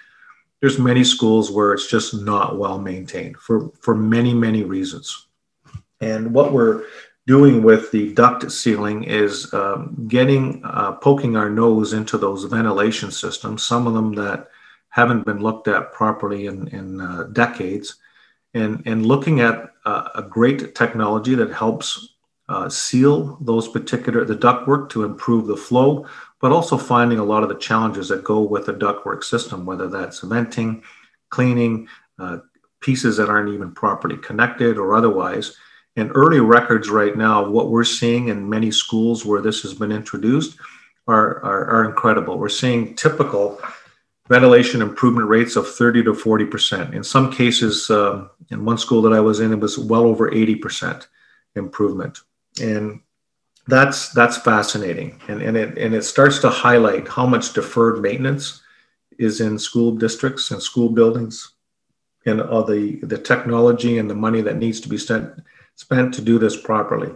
There's 0.59 0.79
many 0.79 1.03
schools 1.03 1.51
where 1.51 1.73
it's 1.73 1.87
just 1.87 2.13
not 2.13 2.57
well 2.57 2.79
maintained 2.79 3.37
for, 3.37 3.71
for 3.79 3.93
many, 3.93 4.33
many 4.33 4.63
reasons. 4.63 5.27
And 6.01 6.33
what 6.33 6.51
we're 6.51 6.85
doing 7.27 7.63
with 7.63 7.91
the 7.91 8.13
duct 8.13 8.51
sealing 8.51 9.03
is 9.03 9.51
um, 9.53 10.05
getting 10.07 10.61
uh, 10.63 10.93
poking 10.93 11.35
our 11.35 11.49
nose 11.49 11.93
into 11.93 12.17
those 12.17 12.43
ventilation 12.43 13.11
systems 13.11 13.63
some 13.63 13.87
of 13.87 13.93
them 13.93 14.13
that 14.13 14.49
haven't 14.89 15.25
been 15.25 15.39
looked 15.39 15.67
at 15.67 15.91
properly 15.91 16.45
in, 16.45 16.67
in 16.67 17.01
uh, 17.01 17.23
decades 17.33 17.95
and, 18.55 18.81
and 18.87 19.05
looking 19.05 19.41
at 19.41 19.71
uh, 19.85 20.09
a 20.15 20.23
great 20.23 20.73
technology 20.73 21.35
that 21.35 21.51
helps 21.51 22.15
uh, 22.49 22.69
seal 22.69 23.37
those 23.41 23.67
particular 23.67 24.25
the 24.25 24.35
ductwork 24.35 24.89
to 24.89 25.03
improve 25.03 25.47
the 25.47 25.57
flow 25.57 26.07
but 26.41 26.51
also 26.51 26.77
finding 26.77 27.19
a 27.19 27.23
lot 27.23 27.43
of 27.43 27.49
the 27.49 27.55
challenges 27.55 28.07
that 28.07 28.23
go 28.23 28.41
with 28.41 28.65
the 28.65 28.73
ductwork 28.73 29.23
system 29.23 29.65
whether 29.65 29.87
that's 29.87 30.21
venting 30.21 30.83
cleaning 31.29 31.87
uh, 32.19 32.37
pieces 32.81 33.17
that 33.17 33.29
aren't 33.29 33.53
even 33.53 33.71
properly 33.71 34.17
connected 34.17 34.77
or 34.77 34.95
otherwise 34.95 35.57
and 35.95 36.11
early 36.13 36.39
records 36.39 36.89
right 36.89 37.15
now, 37.15 37.45
of 37.45 37.51
what 37.51 37.69
we're 37.69 37.83
seeing 37.83 38.27
in 38.27 38.49
many 38.49 38.71
schools 38.71 39.25
where 39.25 39.41
this 39.41 39.61
has 39.61 39.73
been 39.73 39.91
introduced 39.91 40.57
are, 41.07 41.43
are, 41.43 41.65
are 41.65 41.85
incredible. 41.85 42.37
We're 42.37 42.49
seeing 42.49 42.95
typical 42.95 43.59
ventilation 44.27 44.81
improvement 44.81 45.27
rates 45.27 45.55
of 45.55 45.67
30 45.67 46.03
to 46.03 46.13
40%. 46.13 46.93
In 46.93 47.03
some 47.03 47.31
cases, 47.31 47.89
uh, 47.89 48.27
in 48.49 48.65
one 48.65 48.77
school 48.77 49.01
that 49.03 49.13
I 49.13 49.19
was 49.19 49.39
in, 49.39 49.51
it 49.51 49.59
was 49.59 49.77
well 49.77 50.03
over 50.03 50.31
80% 50.31 51.07
improvement. 51.55 52.19
And 52.61 53.01
that's 53.67 54.09
that's 54.09 54.37
fascinating. 54.37 55.19
And, 55.27 55.41
and, 55.41 55.57
it, 55.57 55.77
and 55.77 55.93
it 55.95 56.03
starts 56.03 56.39
to 56.39 56.49
highlight 56.49 57.07
how 57.07 57.25
much 57.25 57.53
deferred 57.53 58.01
maintenance 58.01 58.61
is 59.17 59.41
in 59.41 59.57
school 59.57 59.91
districts 59.91 60.51
and 60.51 60.61
school 60.61 60.89
buildings 60.89 61.53
and 62.25 62.41
all 62.41 62.63
the, 62.63 62.97
the 63.03 63.17
technology 63.17 63.97
and 63.97 64.09
the 64.09 64.15
money 64.15 64.41
that 64.41 64.57
needs 64.57 64.79
to 64.81 64.89
be 64.89 64.97
spent 64.97 65.31
spent 65.75 66.13
to 66.13 66.21
do 66.21 66.39
this 66.39 66.59
properly. 66.59 67.11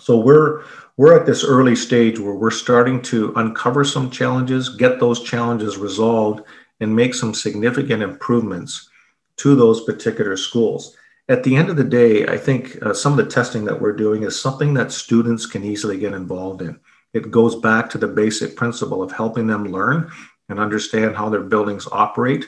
So 0.00 0.18
we're 0.18 0.64
we're 0.96 1.18
at 1.18 1.26
this 1.26 1.44
early 1.44 1.76
stage 1.76 2.18
where 2.18 2.34
we're 2.34 2.50
starting 2.50 3.00
to 3.02 3.32
uncover 3.36 3.84
some 3.84 4.10
challenges, 4.10 4.68
get 4.68 5.00
those 5.00 5.22
challenges 5.22 5.78
resolved, 5.78 6.42
and 6.80 6.94
make 6.94 7.14
some 7.14 7.32
significant 7.32 8.02
improvements 8.02 8.90
to 9.36 9.54
those 9.54 9.84
particular 9.84 10.36
schools. 10.36 10.96
At 11.28 11.44
the 11.44 11.56
end 11.56 11.70
of 11.70 11.76
the 11.76 11.84
day, 11.84 12.26
I 12.26 12.36
think 12.36 12.82
uh, 12.82 12.92
some 12.92 13.18
of 13.18 13.24
the 13.24 13.30
testing 13.30 13.64
that 13.64 13.80
we're 13.80 13.94
doing 13.94 14.24
is 14.24 14.38
something 14.38 14.74
that 14.74 14.92
students 14.92 15.46
can 15.46 15.64
easily 15.64 15.96
get 15.96 16.12
involved 16.12 16.60
in. 16.60 16.78
It 17.14 17.30
goes 17.30 17.56
back 17.56 17.88
to 17.90 17.98
the 17.98 18.08
basic 18.08 18.56
principle 18.56 19.02
of 19.02 19.12
helping 19.12 19.46
them 19.46 19.72
learn 19.72 20.10
and 20.48 20.58
understand 20.58 21.16
how 21.16 21.28
their 21.28 21.42
buildings 21.42 21.88
operate. 21.90 22.46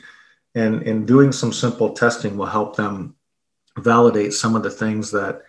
And, 0.54 0.82
and 0.82 1.06
doing 1.06 1.32
some 1.32 1.52
simple 1.52 1.94
testing 1.94 2.36
will 2.36 2.46
help 2.46 2.76
them 2.76 3.14
validate 3.78 4.34
some 4.34 4.56
of 4.56 4.62
the 4.62 4.70
things 4.70 5.10
that 5.12 5.42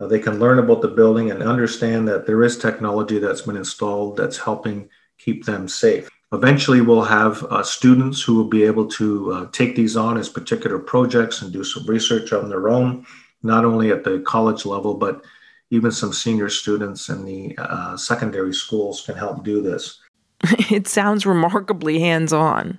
uh, 0.00 0.06
they 0.06 0.18
can 0.18 0.38
learn 0.38 0.58
about 0.58 0.80
the 0.80 0.88
building 0.88 1.30
and 1.30 1.42
understand 1.42 2.08
that 2.08 2.26
there 2.26 2.42
is 2.42 2.56
technology 2.56 3.18
that's 3.18 3.42
been 3.42 3.56
installed 3.56 4.16
that's 4.16 4.38
helping 4.38 4.88
keep 5.18 5.44
them 5.44 5.68
safe. 5.68 6.08
Eventually, 6.32 6.80
we'll 6.80 7.02
have 7.02 7.42
uh, 7.44 7.62
students 7.62 8.22
who 8.22 8.36
will 8.36 8.48
be 8.48 8.62
able 8.62 8.86
to 8.86 9.32
uh, 9.32 9.46
take 9.50 9.74
these 9.74 9.96
on 9.96 10.16
as 10.16 10.28
particular 10.28 10.78
projects 10.78 11.42
and 11.42 11.52
do 11.52 11.64
some 11.64 11.84
research 11.86 12.32
on 12.32 12.48
their 12.48 12.68
own, 12.68 13.04
not 13.42 13.64
only 13.64 13.90
at 13.90 14.04
the 14.04 14.20
college 14.20 14.64
level, 14.64 14.94
but 14.94 15.24
even 15.70 15.90
some 15.90 16.12
senior 16.12 16.48
students 16.48 17.08
in 17.08 17.24
the 17.24 17.54
uh, 17.58 17.96
secondary 17.96 18.54
schools 18.54 19.02
can 19.04 19.16
help 19.16 19.44
do 19.44 19.60
this. 19.60 20.00
it 20.70 20.86
sounds 20.86 21.26
remarkably 21.26 21.98
hands 21.98 22.32
on. 22.32 22.78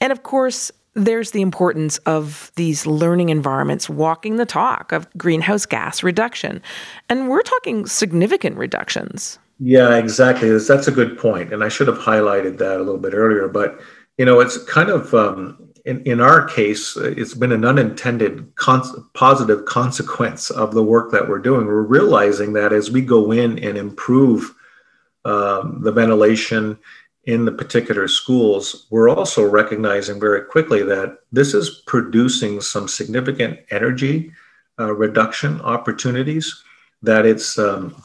And 0.00 0.12
of 0.12 0.22
course, 0.22 0.70
there's 0.96 1.32
the 1.32 1.42
importance 1.42 1.98
of 1.98 2.50
these 2.56 2.86
learning 2.86 3.28
environments 3.28 3.88
walking 3.88 4.36
the 4.36 4.46
talk 4.46 4.92
of 4.92 5.06
greenhouse 5.16 5.66
gas 5.66 6.02
reduction. 6.02 6.62
And 7.08 7.28
we're 7.28 7.42
talking 7.42 7.86
significant 7.86 8.56
reductions. 8.56 9.38
Yeah, 9.60 9.96
exactly. 9.96 10.50
That's 10.50 10.88
a 10.88 10.92
good 10.92 11.18
point. 11.18 11.52
And 11.52 11.62
I 11.62 11.68
should 11.68 11.86
have 11.86 11.98
highlighted 11.98 12.58
that 12.58 12.76
a 12.76 12.82
little 12.82 12.98
bit 12.98 13.14
earlier. 13.14 13.46
But, 13.46 13.78
you 14.18 14.24
know, 14.24 14.40
it's 14.40 14.62
kind 14.64 14.88
of, 14.88 15.14
um, 15.14 15.70
in, 15.84 16.02
in 16.02 16.20
our 16.20 16.46
case, 16.46 16.96
it's 16.96 17.34
been 17.34 17.52
an 17.52 17.64
unintended 17.64 18.54
positive 19.14 19.64
consequence 19.66 20.50
of 20.50 20.74
the 20.74 20.82
work 20.82 21.12
that 21.12 21.28
we're 21.28 21.38
doing. 21.38 21.66
We're 21.66 21.82
realizing 21.82 22.54
that 22.54 22.72
as 22.72 22.90
we 22.90 23.02
go 23.02 23.32
in 23.32 23.58
and 23.58 23.76
improve 23.78 24.54
um, 25.24 25.80
the 25.82 25.92
ventilation 25.92 26.78
in 27.26 27.44
the 27.44 27.52
particular 27.52 28.06
schools, 28.06 28.86
we're 28.90 29.08
also 29.08 29.44
recognizing 29.44 30.20
very 30.20 30.44
quickly 30.44 30.82
that 30.84 31.18
this 31.32 31.54
is 31.54 31.82
producing 31.86 32.60
some 32.60 32.86
significant 32.86 33.58
energy 33.70 34.32
uh, 34.78 34.94
reduction 34.94 35.60
opportunities, 35.62 36.62
that 37.02 37.26
it's 37.26 37.58
um, 37.58 38.00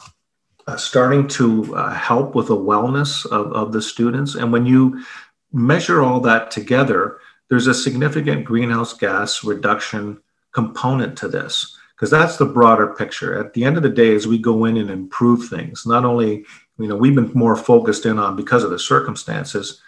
uh, 0.66 0.76
starting 0.76 1.28
to 1.28 1.74
uh, 1.76 1.94
help 1.94 2.34
with 2.34 2.48
the 2.48 2.56
wellness 2.56 3.24
of, 3.26 3.52
of 3.52 3.72
the 3.72 3.82
students. 3.82 4.34
And 4.34 4.52
when 4.52 4.66
you 4.66 5.04
measure 5.52 6.02
all 6.02 6.18
that 6.20 6.50
together, 6.50 7.18
there's 7.48 7.68
a 7.68 7.74
significant 7.74 8.44
greenhouse 8.44 8.92
gas 8.92 9.44
reduction 9.44 10.20
component 10.52 11.16
to 11.18 11.28
this 11.28 11.76
because 11.94 12.10
that's 12.10 12.38
the 12.38 12.46
broader 12.46 12.88
picture. 12.88 13.38
At 13.38 13.52
the 13.52 13.64
end 13.64 13.76
of 13.76 13.84
the 13.84 13.88
day, 13.88 14.14
as 14.16 14.26
we 14.26 14.38
go 14.38 14.64
in 14.64 14.76
and 14.76 14.90
improve 14.90 15.48
things, 15.48 15.86
not 15.86 16.04
only 16.04 16.44
you 16.82 16.88
know 16.88 16.96
we've 16.96 17.14
been 17.14 17.30
more 17.34 17.56
focused 17.56 18.06
in 18.06 18.18
on 18.18 18.36
because 18.36 18.64
of 18.64 18.70
the 18.70 18.78
circumstances 18.78 19.80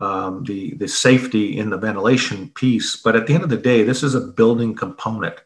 um, 0.00 0.44
the 0.44 0.74
the 0.74 0.88
safety 0.88 1.58
in 1.58 1.70
the 1.70 1.78
ventilation 1.78 2.50
piece. 2.50 2.96
But 2.96 3.14
at 3.14 3.26
the 3.26 3.34
end 3.34 3.44
of 3.44 3.50
the 3.50 3.56
day 3.56 3.82
this 3.82 4.02
is 4.02 4.14
a 4.14 4.20
building 4.20 4.74
component. 4.74 5.36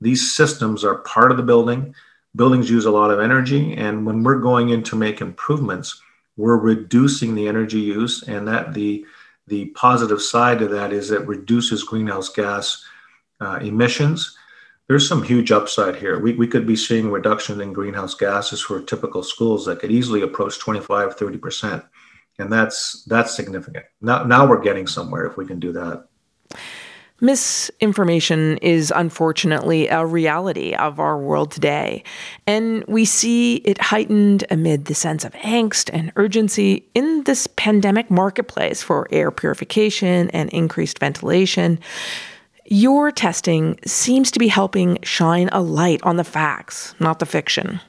These 0.00 0.34
systems 0.34 0.84
are 0.84 0.98
part 0.98 1.30
of 1.30 1.36
the 1.36 1.42
building. 1.42 1.94
Buildings 2.34 2.70
use 2.70 2.86
a 2.86 2.90
lot 2.90 3.10
of 3.10 3.20
energy 3.20 3.74
and 3.74 4.06
when 4.06 4.22
we're 4.22 4.40
going 4.40 4.70
in 4.70 4.82
to 4.84 4.96
make 4.96 5.20
improvements 5.20 6.00
we're 6.36 6.56
reducing 6.56 7.34
the 7.34 7.46
energy 7.46 7.80
use 7.80 8.22
and 8.22 8.46
that 8.48 8.72
the 8.74 9.04
the 9.48 9.66
positive 9.66 10.22
side 10.22 10.62
of 10.62 10.70
that 10.70 10.92
is 10.92 11.10
it 11.10 11.26
reduces 11.26 11.84
greenhouse 11.84 12.28
gas 12.28 12.84
uh, 13.40 13.58
emissions 13.60 14.36
there's 14.88 15.08
some 15.08 15.22
huge 15.22 15.52
upside 15.52 15.96
here. 15.96 16.18
We, 16.18 16.34
we 16.34 16.46
could 16.46 16.66
be 16.66 16.76
seeing 16.76 17.10
reduction 17.10 17.60
in 17.60 17.72
greenhouse 17.72 18.14
gases 18.14 18.60
for 18.60 18.80
typical 18.80 19.22
schools 19.22 19.64
that 19.66 19.80
could 19.80 19.90
easily 19.90 20.22
approach 20.22 20.58
25, 20.58 21.16
30%. 21.16 21.84
And 22.38 22.52
that's 22.52 23.04
that's 23.04 23.34
significant. 23.34 23.84
Now, 24.00 24.24
now 24.24 24.46
we're 24.46 24.60
getting 24.60 24.86
somewhere 24.86 25.26
if 25.26 25.36
we 25.36 25.46
can 25.46 25.60
do 25.60 25.72
that. 25.72 26.08
Misinformation 27.20 28.58
is 28.58 28.92
unfortunately 28.96 29.86
a 29.86 30.04
reality 30.04 30.74
of 30.74 30.98
our 30.98 31.16
world 31.16 31.52
today, 31.52 32.02
and 32.48 32.84
we 32.88 33.04
see 33.04 33.56
it 33.58 33.80
heightened 33.80 34.44
amid 34.50 34.86
the 34.86 34.94
sense 34.94 35.24
of 35.24 35.32
angst 35.34 35.88
and 35.92 36.10
urgency 36.16 36.84
in 36.94 37.22
this 37.22 37.46
pandemic 37.46 38.10
marketplace 38.10 38.82
for 38.82 39.06
air 39.12 39.30
purification 39.30 40.30
and 40.30 40.50
increased 40.50 40.98
ventilation. 40.98 41.78
Your 42.66 43.10
testing 43.10 43.78
seems 43.84 44.30
to 44.30 44.38
be 44.38 44.48
helping 44.48 44.98
shine 45.02 45.48
a 45.52 45.60
light 45.60 46.00
on 46.02 46.16
the 46.16 46.24
facts, 46.24 46.94
not 47.00 47.18
the 47.18 47.26
fiction. 47.26 47.80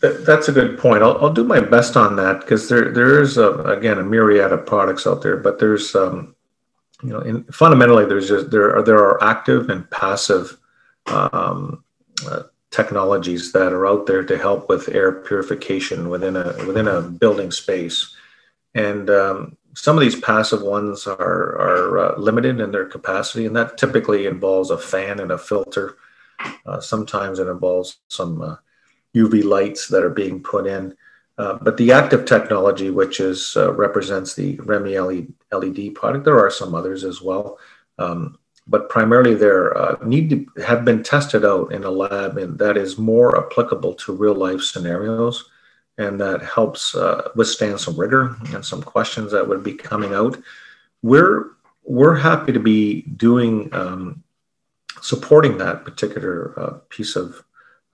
That's 0.00 0.48
a 0.48 0.52
good 0.52 0.78
point. 0.78 1.02
I'll, 1.02 1.16
I'll 1.18 1.32
do 1.32 1.44
my 1.44 1.60
best 1.60 1.96
on 1.96 2.16
that 2.16 2.40
because 2.40 2.68
there 2.68 2.92
there 2.92 3.20
is 3.20 3.38
a, 3.38 3.52
again 3.62 3.98
a 3.98 4.04
myriad 4.04 4.52
of 4.52 4.66
products 4.66 5.06
out 5.06 5.22
there, 5.22 5.38
but 5.38 5.58
there's 5.58 5.94
um, 5.94 6.34
you 7.02 7.08
know 7.08 7.20
in, 7.20 7.44
fundamentally 7.44 8.04
there's 8.04 8.28
just 8.28 8.50
there 8.50 8.76
are 8.76 8.82
there 8.82 8.98
are 8.98 9.22
active 9.24 9.70
and 9.70 9.90
passive 9.90 10.58
um, 11.06 11.82
uh, 12.28 12.42
technologies 12.70 13.52
that 13.52 13.72
are 13.72 13.86
out 13.86 14.06
there 14.06 14.22
to 14.22 14.36
help 14.36 14.68
with 14.68 14.94
air 14.94 15.12
purification 15.12 16.10
within 16.10 16.36
a 16.36 16.54
within 16.66 16.86
a 16.88 17.00
building 17.00 17.50
space, 17.50 18.14
and 18.74 19.08
um, 19.08 19.56
some 19.76 19.98
of 19.98 20.02
these 20.02 20.18
passive 20.18 20.62
ones 20.62 21.06
are, 21.06 21.18
are 21.20 21.98
uh, 21.98 22.18
limited 22.18 22.60
in 22.60 22.72
their 22.72 22.86
capacity, 22.86 23.44
and 23.44 23.54
that 23.54 23.76
typically 23.76 24.26
involves 24.26 24.70
a 24.70 24.78
fan 24.78 25.20
and 25.20 25.30
a 25.30 25.36
filter. 25.38 25.98
Uh, 26.64 26.80
sometimes 26.80 27.38
it 27.38 27.46
involves 27.46 27.98
some 28.08 28.40
uh, 28.40 28.56
UV 29.14 29.44
lights 29.44 29.86
that 29.88 30.02
are 30.02 30.10
being 30.10 30.42
put 30.42 30.66
in. 30.66 30.96
Uh, 31.36 31.58
but 31.60 31.76
the 31.76 31.92
active 31.92 32.24
technology, 32.24 32.88
which 32.88 33.20
is 33.20 33.54
uh, 33.54 33.70
represents 33.74 34.34
the 34.34 34.56
REMI 34.56 35.30
LED 35.52 35.94
product, 35.94 36.24
there 36.24 36.38
are 36.38 36.50
some 36.50 36.74
others 36.74 37.04
as 37.04 37.20
well. 37.20 37.58
Um, 37.98 38.38
but 38.66 38.88
primarily 38.88 39.34
they 39.34 39.46
uh, 39.46 39.96
need 40.02 40.30
to 40.30 40.62
have 40.62 40.86
been 40.86 41.02
tested 41.02 41.44
out 41.44 41.70
in 41.70 41.84
a 41.84 41.90
lab 41.90 42.38
and 42.38 42.58
that 42.58 42.78
is 42.78 42.96
more 42.96 43.44
applicable 43.44 43.92
to 43.94 44.16
real 44.16 44.34
life 44.34 44.62
scenarios 44.62 45.50
and 45.98 46.20
that 46.20 46.42
helps 46.42 46.94
uh, 46.94 47.30
withstand 47.34 47.80
some 47.80 47.98
rigor 47.98 48.36
and 48.52 48.64
some 48.64 48.82
questions 48.82 49.32
that 49.32 49.48
would 49.48 49.62
be 49.62 49.74
coming 49.74 50.14
out. 50.14 50.36
We're 51.02 51.50
we're 51.84 52.16
happy 52.16 52.52
to 52.52 52.60
be 52.60 53.02
doing 53.02 53.72
um, 53.72 54.22
supporting 55.00 55.58
that 55.58 55.84
particular 55.84 56.58
uh, 56.58 56.78
piece 56.88 57.16
of 57.16 57.42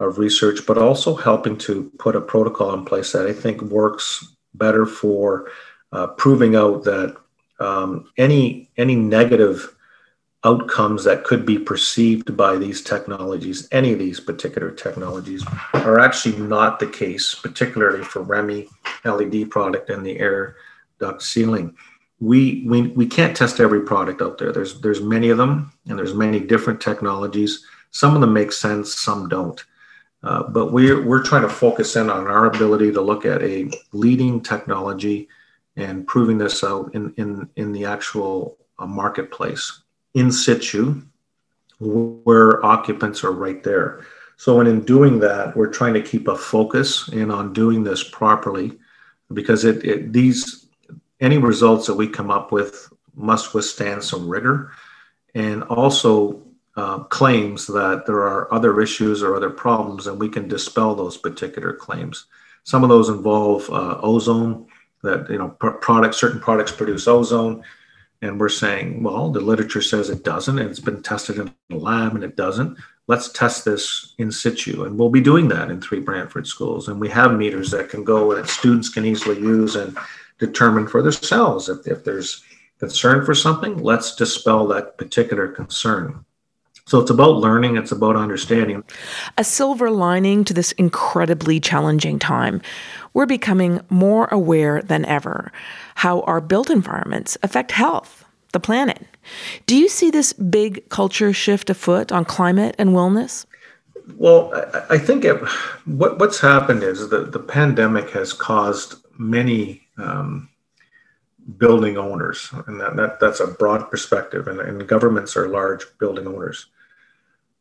of 0.01 0.19
research, 0.19 0.67
but 0.67 0.79
also 0.79 1.15
helping 1.15 1.57
to 1.57 1.91
put 1.99 2.17
a 2.17 2.21
protocol 2.21 2.75
in 2.75 2.85
place 2.85 3.13
that 3.13 3.27
I 3.27 3.33
think 3.33 3.63
works 3.63 4.35
better 4.55 4.85
for 4.85 5.51
uh, 5.93 6.09
proving 6.09 6.57
out 6.57 6.85
that 6.85 7.17
um, 7.61 8.11
any 8.19 8.71
any 8.77 8.97
negative 8.97 9.77
outcomes 10.45 11.05
that 11.05 11.25
could 11.25 11.47
be 11.47 11.59
perceived 11.59 12.37
by 12.37 12.57
these 12.57 12.83
technologies, 12.83 13.69
any 13.71 13.93
of 13.93 13.99
these 13.99 14.19
particular 14.19 14.71
technologies, 14.71 15.45
are 15.75 16.01
actually 16.01 16.37
not 16.37 16.81
the 16.81 16.87
case, 16.87 17.35
particularly 17.35 18.03
for 18.03 18.25
REMI 18.25 18.69
LED 19.05 19.51
product 19.51 19.91
and 19.91 20.05
the 20.05 20.19
air 20.19 20.57
duct 20.99 21.23
sealing. 21.23 21.77
We, 22.19 22.65
we, 22.67 22.89
we 22.89 23.07
can't 23.07 23.37
test 23.37 23.61
every 23.61 23.83
product 23.83 24.21
out 24.23 24.39
there. 24.39 24.53
There's, 24.53 24.81
there's 24.81 25.01
many 25.01 25.31
of 25.31 25.39
them, 25.39 25.73
and 25.89 25.99
there's 25.99 26.15
many 26.15 26.41
different 26.41 26.81
technologies. 26.81 27.65
Some 27.91 28.15
of 28.15 28.21
them 28.21 28.33
make 28.33 28.53
sense, 28.53 28.95
some 28.95 29.29
don't. 29.29 29.63
Uh, 30.25 30.45
but 30.45 30.73
we're, 30.73 31.05
we're 31.05 31.23
trying 31.23 31.43
to 31.43 31.49
focus 31.49 31.97
in 31.97 32.09
on 32.09 32.29
our 32.29 32.47
ability 32.47 32.93
to 32.93 33.01
look 33.01 33.25
at 33.27 33.43
a 33.43 33.69
leading 33.93 34.41
technology 34.41 35.29
and 35.77 36.07
proving 36.07 36.39
this 36.39 36.63
out 36.63 36.95
in, 36.95 37.13
in, 37.17 37.49
in 37.57 37.73
the 37.73 37.85
actual 37.85 38.57
uh, 38.79 38.87
marketplace 38.87 39.82
in 40.15 40.31
situ 40.31 41.03
where 41.81 42.65
occupants 42.65 43.25
are 43.25 43.33
right 43.33 43.63
there. 43.63 44.05
So, 44.37 44.61
and 44.61 44.69
in 44.69 44.85
doing 44.85 45.21
that, 45.21 45.57
we're 45.57 45.71
trying 45.71 45.95
to 45.95 46.03
keep 46.03 46.29
a 46.29 46.37
focus 46.37 47.09
in 47.09 47.31
on 47.31 47.53
doing 47.53 47.85
this 47.85 48.03
properly 48.03 48.79
because 49.33 49.65
it, 49.65 49.85
it 49.85 50.13
these 50.13 50.67
any 51.21 51.39
results 51.39 51.87
that 51.87 51.95
we 51.95 52.09
come 52.09 52.31
up 52.31 52.53
with 52.53 52.93
must 53.15 53.55
withstand 53.55 54.03
some 54.03 54.29
rigor 54.29 54.73
and 55.35 55.63
also 55.65 56.43
uh, 56.77 56.99
claims 57.05 57.67
that 57.67 58.05
there 58.07 58.23
are 58.23 58.53
other 58.53 58.81
issues 58.81 59.23
or 59.23 59.37
other 59.37 59.51
problems 59.51 60.07
and 60.07 60.19
we 60.19 60.29
can 60.29 60.49
dispel 60.49 60.95
those 60.95 61.17
particular 61.17 61.73
claims 61.73 62.27
some 62.65 62.83
of 62.83 62.89
those 62.89 63.09
involve 63.09 63.69
uh, 63.71 63.99
ozone 64.03 64.67
that 65.03 65.29
you 65.29 65.39
know 65.39 65.51
products 65.51 66.19
certain 66.19 66.41
products 66.41 66.73
produce 66.73 67.07
ozone 67.07 67.63
and 68.23 68.39
we're 68.39 68.49
saying, 68.49 69.03
well, 69.03 69.31
the 69.31 69.41
literature 69.41 69.83
says 69.83 70.09
it 70.09 70.23
doesn't, 70.23 70.59
and 70.59 70.71
it's 70.71 70.81
been 70.81 71.03
tested 71.03 71.39
in 71.39 71.53
the 71.69 71.77
lab 71.77 72.15
and 72.15 72.23
it 72.23 72.37
doesn't. 72.37 72.79
Let's 73.09 73.33
test 73.33 73.65
this 73.65 74.15
in 74.19 74.31
situ. 74.31 74.85
And 74.85 74.97
we'll 74.97 75.11
be 75.11 75.21
doing 75.21 75.49
that 75.49 75.71
in 75.71 75.81
three 75.81 75.99
Brantford 75.99 76.47
schools. 76.47 76.87
And 76.87 77.01
we 77.01 77.09
have 77.09 77.37
meters 77.37 77.73
that 77.73 77.91
can 77.91 78.05
go 78.05 78.31
and 78.31 78.49
students 78.49 78.89
can 78.89 79.05
easily 79.05 79.41
use 79.41 79.75
and 79.75 79.99
determine 80.39 80.87
for 80.87 81.03
themselves 81.03 81.69
if, 81.69 81.87
if 81.87 82.05
there's 82.05 82.45
concern 82.79 83.25
for 83.25 83.35
something, 83.35 83.79
let's 83.79 84.15
dispel 84.15 84.69
that 84.69 84.99
particular 84.99 85.49
concern. 85.49 86.25
So 86.87 87.01
it's 87.01 87.11
about 87.11 87.37
learning, 87.37 87.77
it's 87.77 87.93
about 87.93 88.17
understanding. 88.17 88.83
A 89.39 89.45
silver 89.45 89.91
lining 89.91 90.45
to 90.45 90.55
this 90.55 90.73
incredibly 90.73 91.61
challenging 91.61 92.19
time. 92.19 92.61
We're 93.15 93.27
becoming 93.27 93.81
more 93.91 94.27
aware 94.27 94.83
than 94.83 95.05
ever 95.05 95.53
how 95.97 96.21
our 96.23 96.41
built 96.41 96.71
environments 96.71 97.37
affect 97.43 97.73
health, 97.73 98.25
the 98.53 98.61
planet. 98.61 99.07
Do 99.67 99.77
you 99.77 99.89
see 99.89 100.11
this 100.11 100.33
big 100.33 100.89
culture 100.89 101.33
shift 101.33 101.69
afoot 101.69 102.11
on 102.11 102.25
climate 102.25 102.75
and 102.79 102.91
wellness? 102.91 103.47
Well, 104.17 104.53
I, 104.91 104.99
think 104.99 105.25
it, 105.25 105.37
what, 105.85 106.19
what's 106.19 106.41
happened 106.41 106.83
is 106.83 107.11
that 107.11 107.33
the 107.33 107.39
pandemic 107.39 108.11
has 108.11 108.33
caused 108.33 108.97
many 109.19 109.87
um, 109.97 110.49
building 111.57 111.97
owners, 111.97 112.49
and 112.67 112.81
that, 112.81 112.97
that, 112.97 113.21
that's 113.21 113.41
a 113.41 113.47
broad 113.47 113.91
perspective, 113.91 114.49
and, 114.49 114.61
and 114.61 114.89
governments 114.89 115.37
are 115.37 115.49
large 115.49 115.87
building 115.99 116.27
owners, 116.27 116.67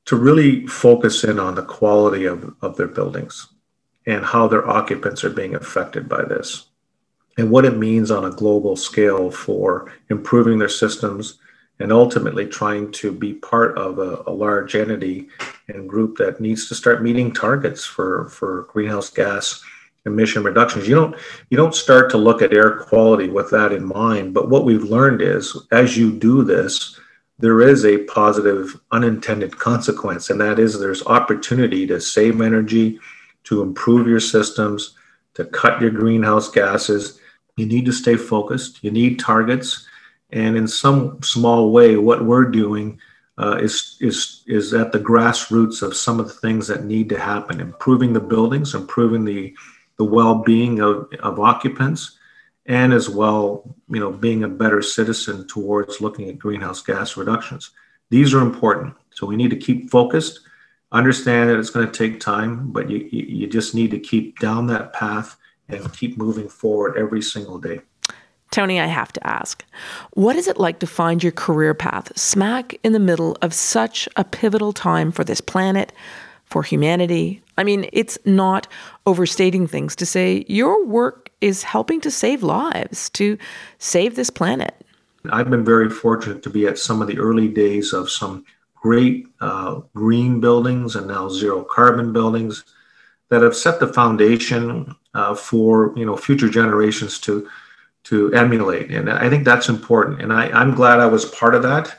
to 0.06 0.16
really 0.16 0.66
focus 0.66 1.24
in 1.24 1.40
on 1.40 1.56
the 1.56 1.62
quality 1.62 2.26
of, 2.26 2.56
of 2.62 2.76
their 2.76 2.88
buildings 2.88 3.48
and 4.06 4.26
how 4.26 4.48
their 4.48 4.68
occupants 4.68 5.24
are 5.24 5.30
being 5.30 5.56
affected 5.56 6.10
by 6.10 6.24
this. 6.24 6.68
and 7.38 7.50
what 7.50 7.64
it 7.64 7.78
means 7.78 8.12
on 8.12 8.26
a 8.26 8.36
global 8.36 8.76
scale 8.76 9.32
for 9.32 9.92
improving 10.10 10.60
their 10.60 10.68
systems 10.68 11.40
and 11.80 11.92
ultimately 11.92 12.46
trying 12.46 12.92
to 12.92 13.12
be 13.12 13.34
part 13.34 13.78
of 13.78 14.00
a, 14.00 14.24
a, 14.28 14.32
large 14.32 14.76
entity 14.76 15.30
and 15.70 15.90
group 15.90 16.18
that 16.18 16.42
needs 16.42 16.68
to 16.68 16.76
start 16.76 17.02
meeting 17.02 17.32
targets 17.32 17.86
for, 17.86 18.28
for 18.30 18.68
greenhouse 18.74 19.10
gas 19.10 19.64
emission 20.06 20.44
reductions. 20.44 20.88
You 20.88 20.96
don't 20.96 21.16
you 21.50 21.58
don't 21.58 21.76
start 21.76 22.10
to 22.12 22.18
look 22.18 22.42
at 22.42 22.54
air 22.54 22.80
quality 22.80 23.30
with 23.30 23.50
that 23.52 23.72
in 23.72 23.86
mind, 23.86 24.34
but 24.34 24.50
what 24.50 24.66
we've 24.66 24.84
learned 24.84 25.22
is 25.22 25.56
as 25.72 25.98
you 25.98 26.12
do 26.12 26.44
this, 26.44 27.00
there 27.40 27.62
is 27.62 27.86
a 27.86 28.04
positive 28.06 28.80
unintended 28.92 29.58
consequence, 29.58 30.30
and 30.30 30.40
that 30.42 30.60
is 30.60 30.80
there's 30.80 31.06
opportunity 31.06 31.88
to 31.88 32.00
save 32.00 32.42
energy, 32.42 33.00
to 33.46 33.62
improve 33.62 34.08
your 34.08 34.20
systems, 34.20 34.96
to 35.34 35.46
cut 35.46 35.82
your 35.82 35.92
greenhouse 35.92 36.50
gases. 36.50 37.20
You 37.58 37.66
need 37.66 37.86
to 37.86 37.92
stay 37.92 38.16
focused. 38.16 38.84
You 38.84 38.92
need 38.92 39.20
targets 39.20 39.88
and 40.32 40.56
in 40.56 40.68
some 40.68 41.22
small 41.22 41.72
way, 41.72 41.98
what 41.98 42.26
we're 42.26 42.46
doing 42.46 43.00
uh, 43.38 43.58
is, 43.62 43.98
is, 44.00 44.44
is 44.48 44.74
at 44.74 44.92
the 44.92 45.00
grassroots 45.00 45.82
of 45.82 45.96
some 45.96 46.20
of 46.20 46.28
the 46.28 46.34
things 46.34 46.68
that 46.68 46.86
need 46.86 47.10
to 47.10 47.20
happen, 47.20 47.60
improving 47.60 48.14
the 48.14 48.20
buildings, 48.20 48.76
improving 48.76 49.26
the, 49.26 49.56
the 49.98 50.06
well-being 50.06 50.80
of, 50.80 51.12
of 51.22 51.40
occupants, 51.40 52.18
and 52.68 52.94
as 52.94 53.10
well, 53.10 53.76
you 53.90 54.00
know, 54.00 54.12
being 54.12 54.44
a 54.44 54.48
better 54.48 54.82
citizen 54.82 55.48
towards 55.48 56.00
looking 56.00 56.30
at 56.30 56.40
greenhouse 56.40 56.82
gas 56.82 57.18
reductions. 57.18 57.72
These 58.10 58.34
are 58.34 58.42
important. 58.42 58.94
So 59.12 59.26
we 59.26 59.36
need 59.36 59.50
to 59.50 59.58
keep 59.58 59.90
focused, 59.90 60.42
understand 60.92 61.50
that 61.50 61.58
it's 61.58 61.70
going 61.70 61.90
to 61.90 61.92
take 61.92 62.20
time, 62.20 62.72
but 62.72 62.90
you, 62.90 63.08
you 63.12 63.48
just 63.48 63.74
need 63.74 63.92
to 63.92 64.00
keep 64.00 64.40
down 64.40 64.68
that 64.68 64.94
path 64.94 65.38
and 65.70 65.92
keep 65.94 66.18
moving 66.18 66.50
forward 66.50 66.98
every 66.98 67.22
single 67.22 67.58
day. 67.58 67.80
Tony, 68.52 68.82
I 68.82 68.88
have 68.88 69.14
to 69.14 69.26
ask, 69.26 69.64
what 70.12 70.36
is 70.36 70.48
it 70.50 70.60
like 70.60 70.80
to 70.80 70.88
find 70.88 71.24
your 71.24 71.32
career 71.32 71.74
path 71.74 72.12
smack 72.18 72.76
in 72.84 72.92
the 72.92 73.00
middle 73.00 73.38
of 73.42 73.54
such 73.54 74.10
a 74.18 74.26
pivotal 74.26 74.74
time 74.74 75.14
for 75.14 75.24
this 75.24 75.40
planet, 75.40 75.94
for 76.44 76.62
humanity? 76.62 77.42
I 77.58 77.64
mean, 77.64 77.90
it's 77.94 78.18
not 78.26 78.68
overstating 79.06 79.68
things 79.68 79.96
to 79.96 80.06
say 80.06 80.44
your 80.50 80.86
work 80.86 81.30
is 81.40 81.64
helping 81.64 82.02
to 82.02 82.12
save 82.12 82.44
lives, 82.44 83.10
to 83.12 83.38
save 83.80 84.18
this 84.18 84.30
planet. 84.30 84.76
I've 85.32 85.50
been 85.50 85.64
very 85.64 85.90
fortunate 85.90 86.44
to 86.44 86.50
be 86.50 86.68
at 86.68 86.78
some 86.78 87.02
of 87.02 87.08
the 87.08 87.20
early 87.20 87.48
days 87.48 87.94
of 87.94 88.10
some 88.10 88.44
great 88.82 89.28
uh, 89.40 89.80
green 89.94 90.42
buildings 90.42 90.96
and 90.96 91.08
now 91.08 91.30
zero 91.30 91.64
carbon 91.64 92.12
buildings 92.12 92.66
that 93.30 93.42
have 93.42 93.56
set 93.56 93.80
the 93.80 93.88
foundation 93.88 94.94
uh, 95.14 95.34
for 95.34 95.94
you 95.96 96.06
know 96.06 96.18
future 96.18 96.50
generations 96.50 97.20
to 97.20 97.48
to 98.04 98.34
emulate. 98.34 98.90
And 98.92 99.10
I 99.10 99.30
think 99.30 99.46
that's 99.46 99.70
important. 99.70 100.22
And 100.22 100.34
I, 100.34 100.48
I'm 100.50 100.74
glad 100.74 101.00
I 101.00 101.06
was 101.06 101.26
part 101.26 101.54
of 101.54 101.62
that. 101.64 101.96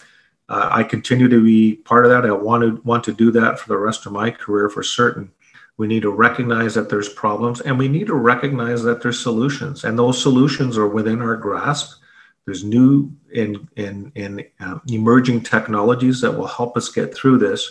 Uh, 0.49 0.69
I 0.71 0.83
continue 0.83 1.29
to 1.29 1.43
be 1.43 1.77
part 1.77 2.05
of 2.05 2.11
that. 2.11 2.27
I 2.27 2.33
want 2.33 2.63
to 2.63 2.83
want 2.83 3.05
to 3.05 3.13
do 3.13 3.31
that 3.33 3.59
for 3.59 3.69
the 3.69 3.79
rest 3.79 4.05
of 4.05 4.13
my 4.13 4.31
career 4.31 4.69
for 4.69 4.83
certain. 4.83 5.31
We 5.79 5.87
need 5.87 6.03
to 6.03 6.11
recognize 6.11 6.75
that 6.75 6.91
there's 6.91 7.09
problems 7.09 7.61
and 7.61 7.79
we 7.79 7.89
need 7.89 8.09
to 8.09 8.15
recognize 8.15 8.83
that 8.83 9.03
there's 9.03 9.19
solutions. 9.19 9.85
And 9.85 9.99
those 9.99 10.21
solutions 10.21 10.77
are 10.77 10.89
within 10.89 11.23
our 11.23 11.37
grasp. 11.37 12.02
There's 12.45 12.65
new 12.65 13.13
and 13.35 13.69
in, 13.77 14.13
in 14.15 14.45
uh, 14.61 14.79
emerging 14.89 15.43
technologies 15.43 16.21
that 16.21 16.33
will 16.33 16.47
help 16.47 16.77
us 16.77 16.89
get 16.89 17.15
through 17.15 17.39
this. 17.39 17.71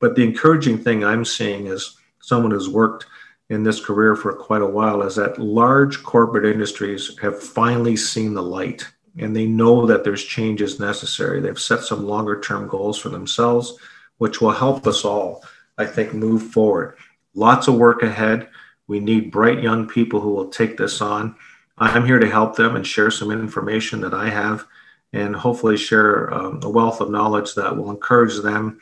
But 0.00 0.14
the 0.14 0.22
encouraging 0.22 0.78
thing 0.78 1.04
I'm 1.04 1.24
seeing 1.24 1.66
is 1.66 1.96
someone 2.20 2.52
who's 2.52 2.68
worked 2.68 3.06
in 3.50 3.62
this 3.62 3.84
career 3.84 4.16
for 4.16 4.32
quite 4.32 4.62
a 4.62 4.66
while 4.66 5.02
is 5.02 5.16
that 5.16 5.38
large 5.38 6.02
corporate 6.02 6.46
industries 6.46 7.18
have 7.18 7.42
finally 7.42 7.96
seen 7.96 8.34
the 8.34 8.42
light 8.42 8.86
and 9.18 9.34
they 9.34 9.46
know 9.46 9.86
that 9.86 10.02
there's 10.02 10.24
changes 10.24 10.80
necessary. 10.80 11.40
They've 11.40 11.58
set 11.58 11.80
some 11.80 12.06
longer 12.06 12.40
term 12.40 12.66
goals 12.66 12.98
for 12.98 13.10
themselves, 13.10 13.76
which 14.18 14.40
will 14.40 14.50
help 14.50 14.86
us 14.86 15.04
all, 15.04 15.44
I 15.78 15.86
think, 15.86 16.14
move 16.14 16.42
forward. 16.50 16.96
Lots 17.34 17.68
of 17.68 17.74
work 17.74 18.02
ahead. 18.02 18.48
We 18.86 19.00
need 19.00 19.30
bright 19.30 19.62
young 19.62 19.86
people 19.86 20.20
who 20.20 20.30
will 20.30 20.48
take 20.48 20.76
this 20.76 21.00
on. 21.00 21.36
I'm 21.78 22.06
here 22.06 22.18
to 22.18 22.30
help 22.30 22.56
them 22.56 22.76
and 22.76 22.86
share 22.86 23.10
some 23.10 23.30
information 23.30 24.00
that 24.02 24.14
I 24.14 24.28
have 24.30 24.66
and 25.12 25.34
hopefully 25.34 25.76
share 25.76 26.32
um, 26.32 26.60
a 26.62 26.68
wealth 26.68 27.00
of 27.00 27.10
knowledge 27.10 27.54
that 27.54 27.76
will 27.76 27.90
encourage 27.90 28.40
them 28.42 28.78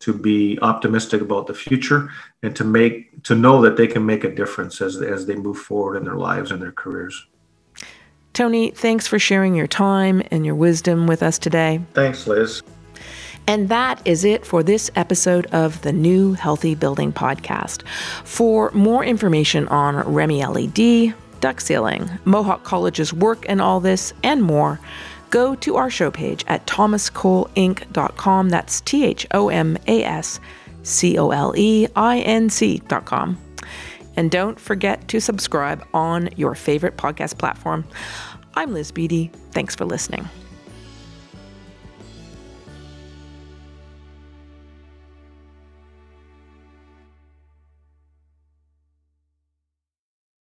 to 0.00 0.12
be 0.12 0.58
optimistic 0.62 1.20
about 1.20 1.46
the 1.46 1.54
future 1.54 2.10
and 2.42 2.56
to 2.56 2.64
make 2.64 3.22
to 3.22 3.34
know 3.34 3.62
that 3.62 3.76
they 3.76 3.86
can 3.86 4.04
make 4.04 4.24
a 4.24 4.34
difference 4.34 4.80
as 4.80 5.00
as 5.00 5.26
they 5.26 5.36
move 5.36 5.58
forward 5.58 5.96
in 5.96 6.04
their 6.04 6.16
lives 6.16 6.50
and 6.50 6.60
their 6.60 6.72
careers. 6.72 7.26
Tony, 8.32 8.70
thanks 8.70 9.06
for 9.06 9.18
sharing 9.18 9.54
your 9.54 9.66
time 9.66 10.22
and 10.30 10.44
your 10.44 10.54
wisdom 10.54 11.06
with 11.06 11.22
us 11.22 11.38
today. 11.38 11.80
Thanks, 11.92 12.26
Liz. 12.26 12.62
And 13.46 13.68
that 13.68 14.00
is 14.06 14.24
it 14.24 14.46
for 14.46 14.62
this 14.62 14.90
episode 14.96 15.46
of 15.46 15.82
the 15.82 15.92
New 15.92 16.32
Healthy 16.32 16.74
Building 16.76 17.12
Podcast. 17.12 17.86
For 18.24 18.70
more 18.70 19.04
information 19.04 19.68
on 19.68 19.96
REMI 20.04 20.48
LED, 20.48 21.14
duct 21.42 21.60
sealing, 21.60 22.08
Mohawk 22.24 22.64
College's 22.64 23.12
work 23.12 23.44
and 23.48 23.60
all 23.60 23.80
this, 23.80 24.14
and 24.22 24.42
more, 24.42 24.80
go 25.28 25.54
to 25.56 25.76
our 25.76 25.90
show 25.90 26.10
page 26.10 26.44
at 26.48 26.66
thomascoleinc.com. 26.66 28.48
That's 28.48 28.80
T 28.80 29.04
H 29.04 29.26
O 29.32 29.50
M 29.50 29.76
A 29.86 30.02
S 30.04 30.40
C 30.84 31.18
O 31.18 31.30
L 31.30 31.52
E 31.54 31.86
I 31.94 32.20
N 32.20 32.48
C.com. 32.48 33.38
And 34.16 34.30
don't 34.30 34.58
forget 34.58 35.08
to 35.08 35.20
subscribe 35.20 35.86
on 35.92 36.30
your 36.36 36.54
favorite 36.54 36.96
podcast 36.96 37.38
platform. 37.38 37.84
I'm 38.54 38.72
Liz 38.72 38.92
Beatty. 38.92 39.30
Thanks 39.52 39.74
for 39.74 39.84
listening. 39.84 40.28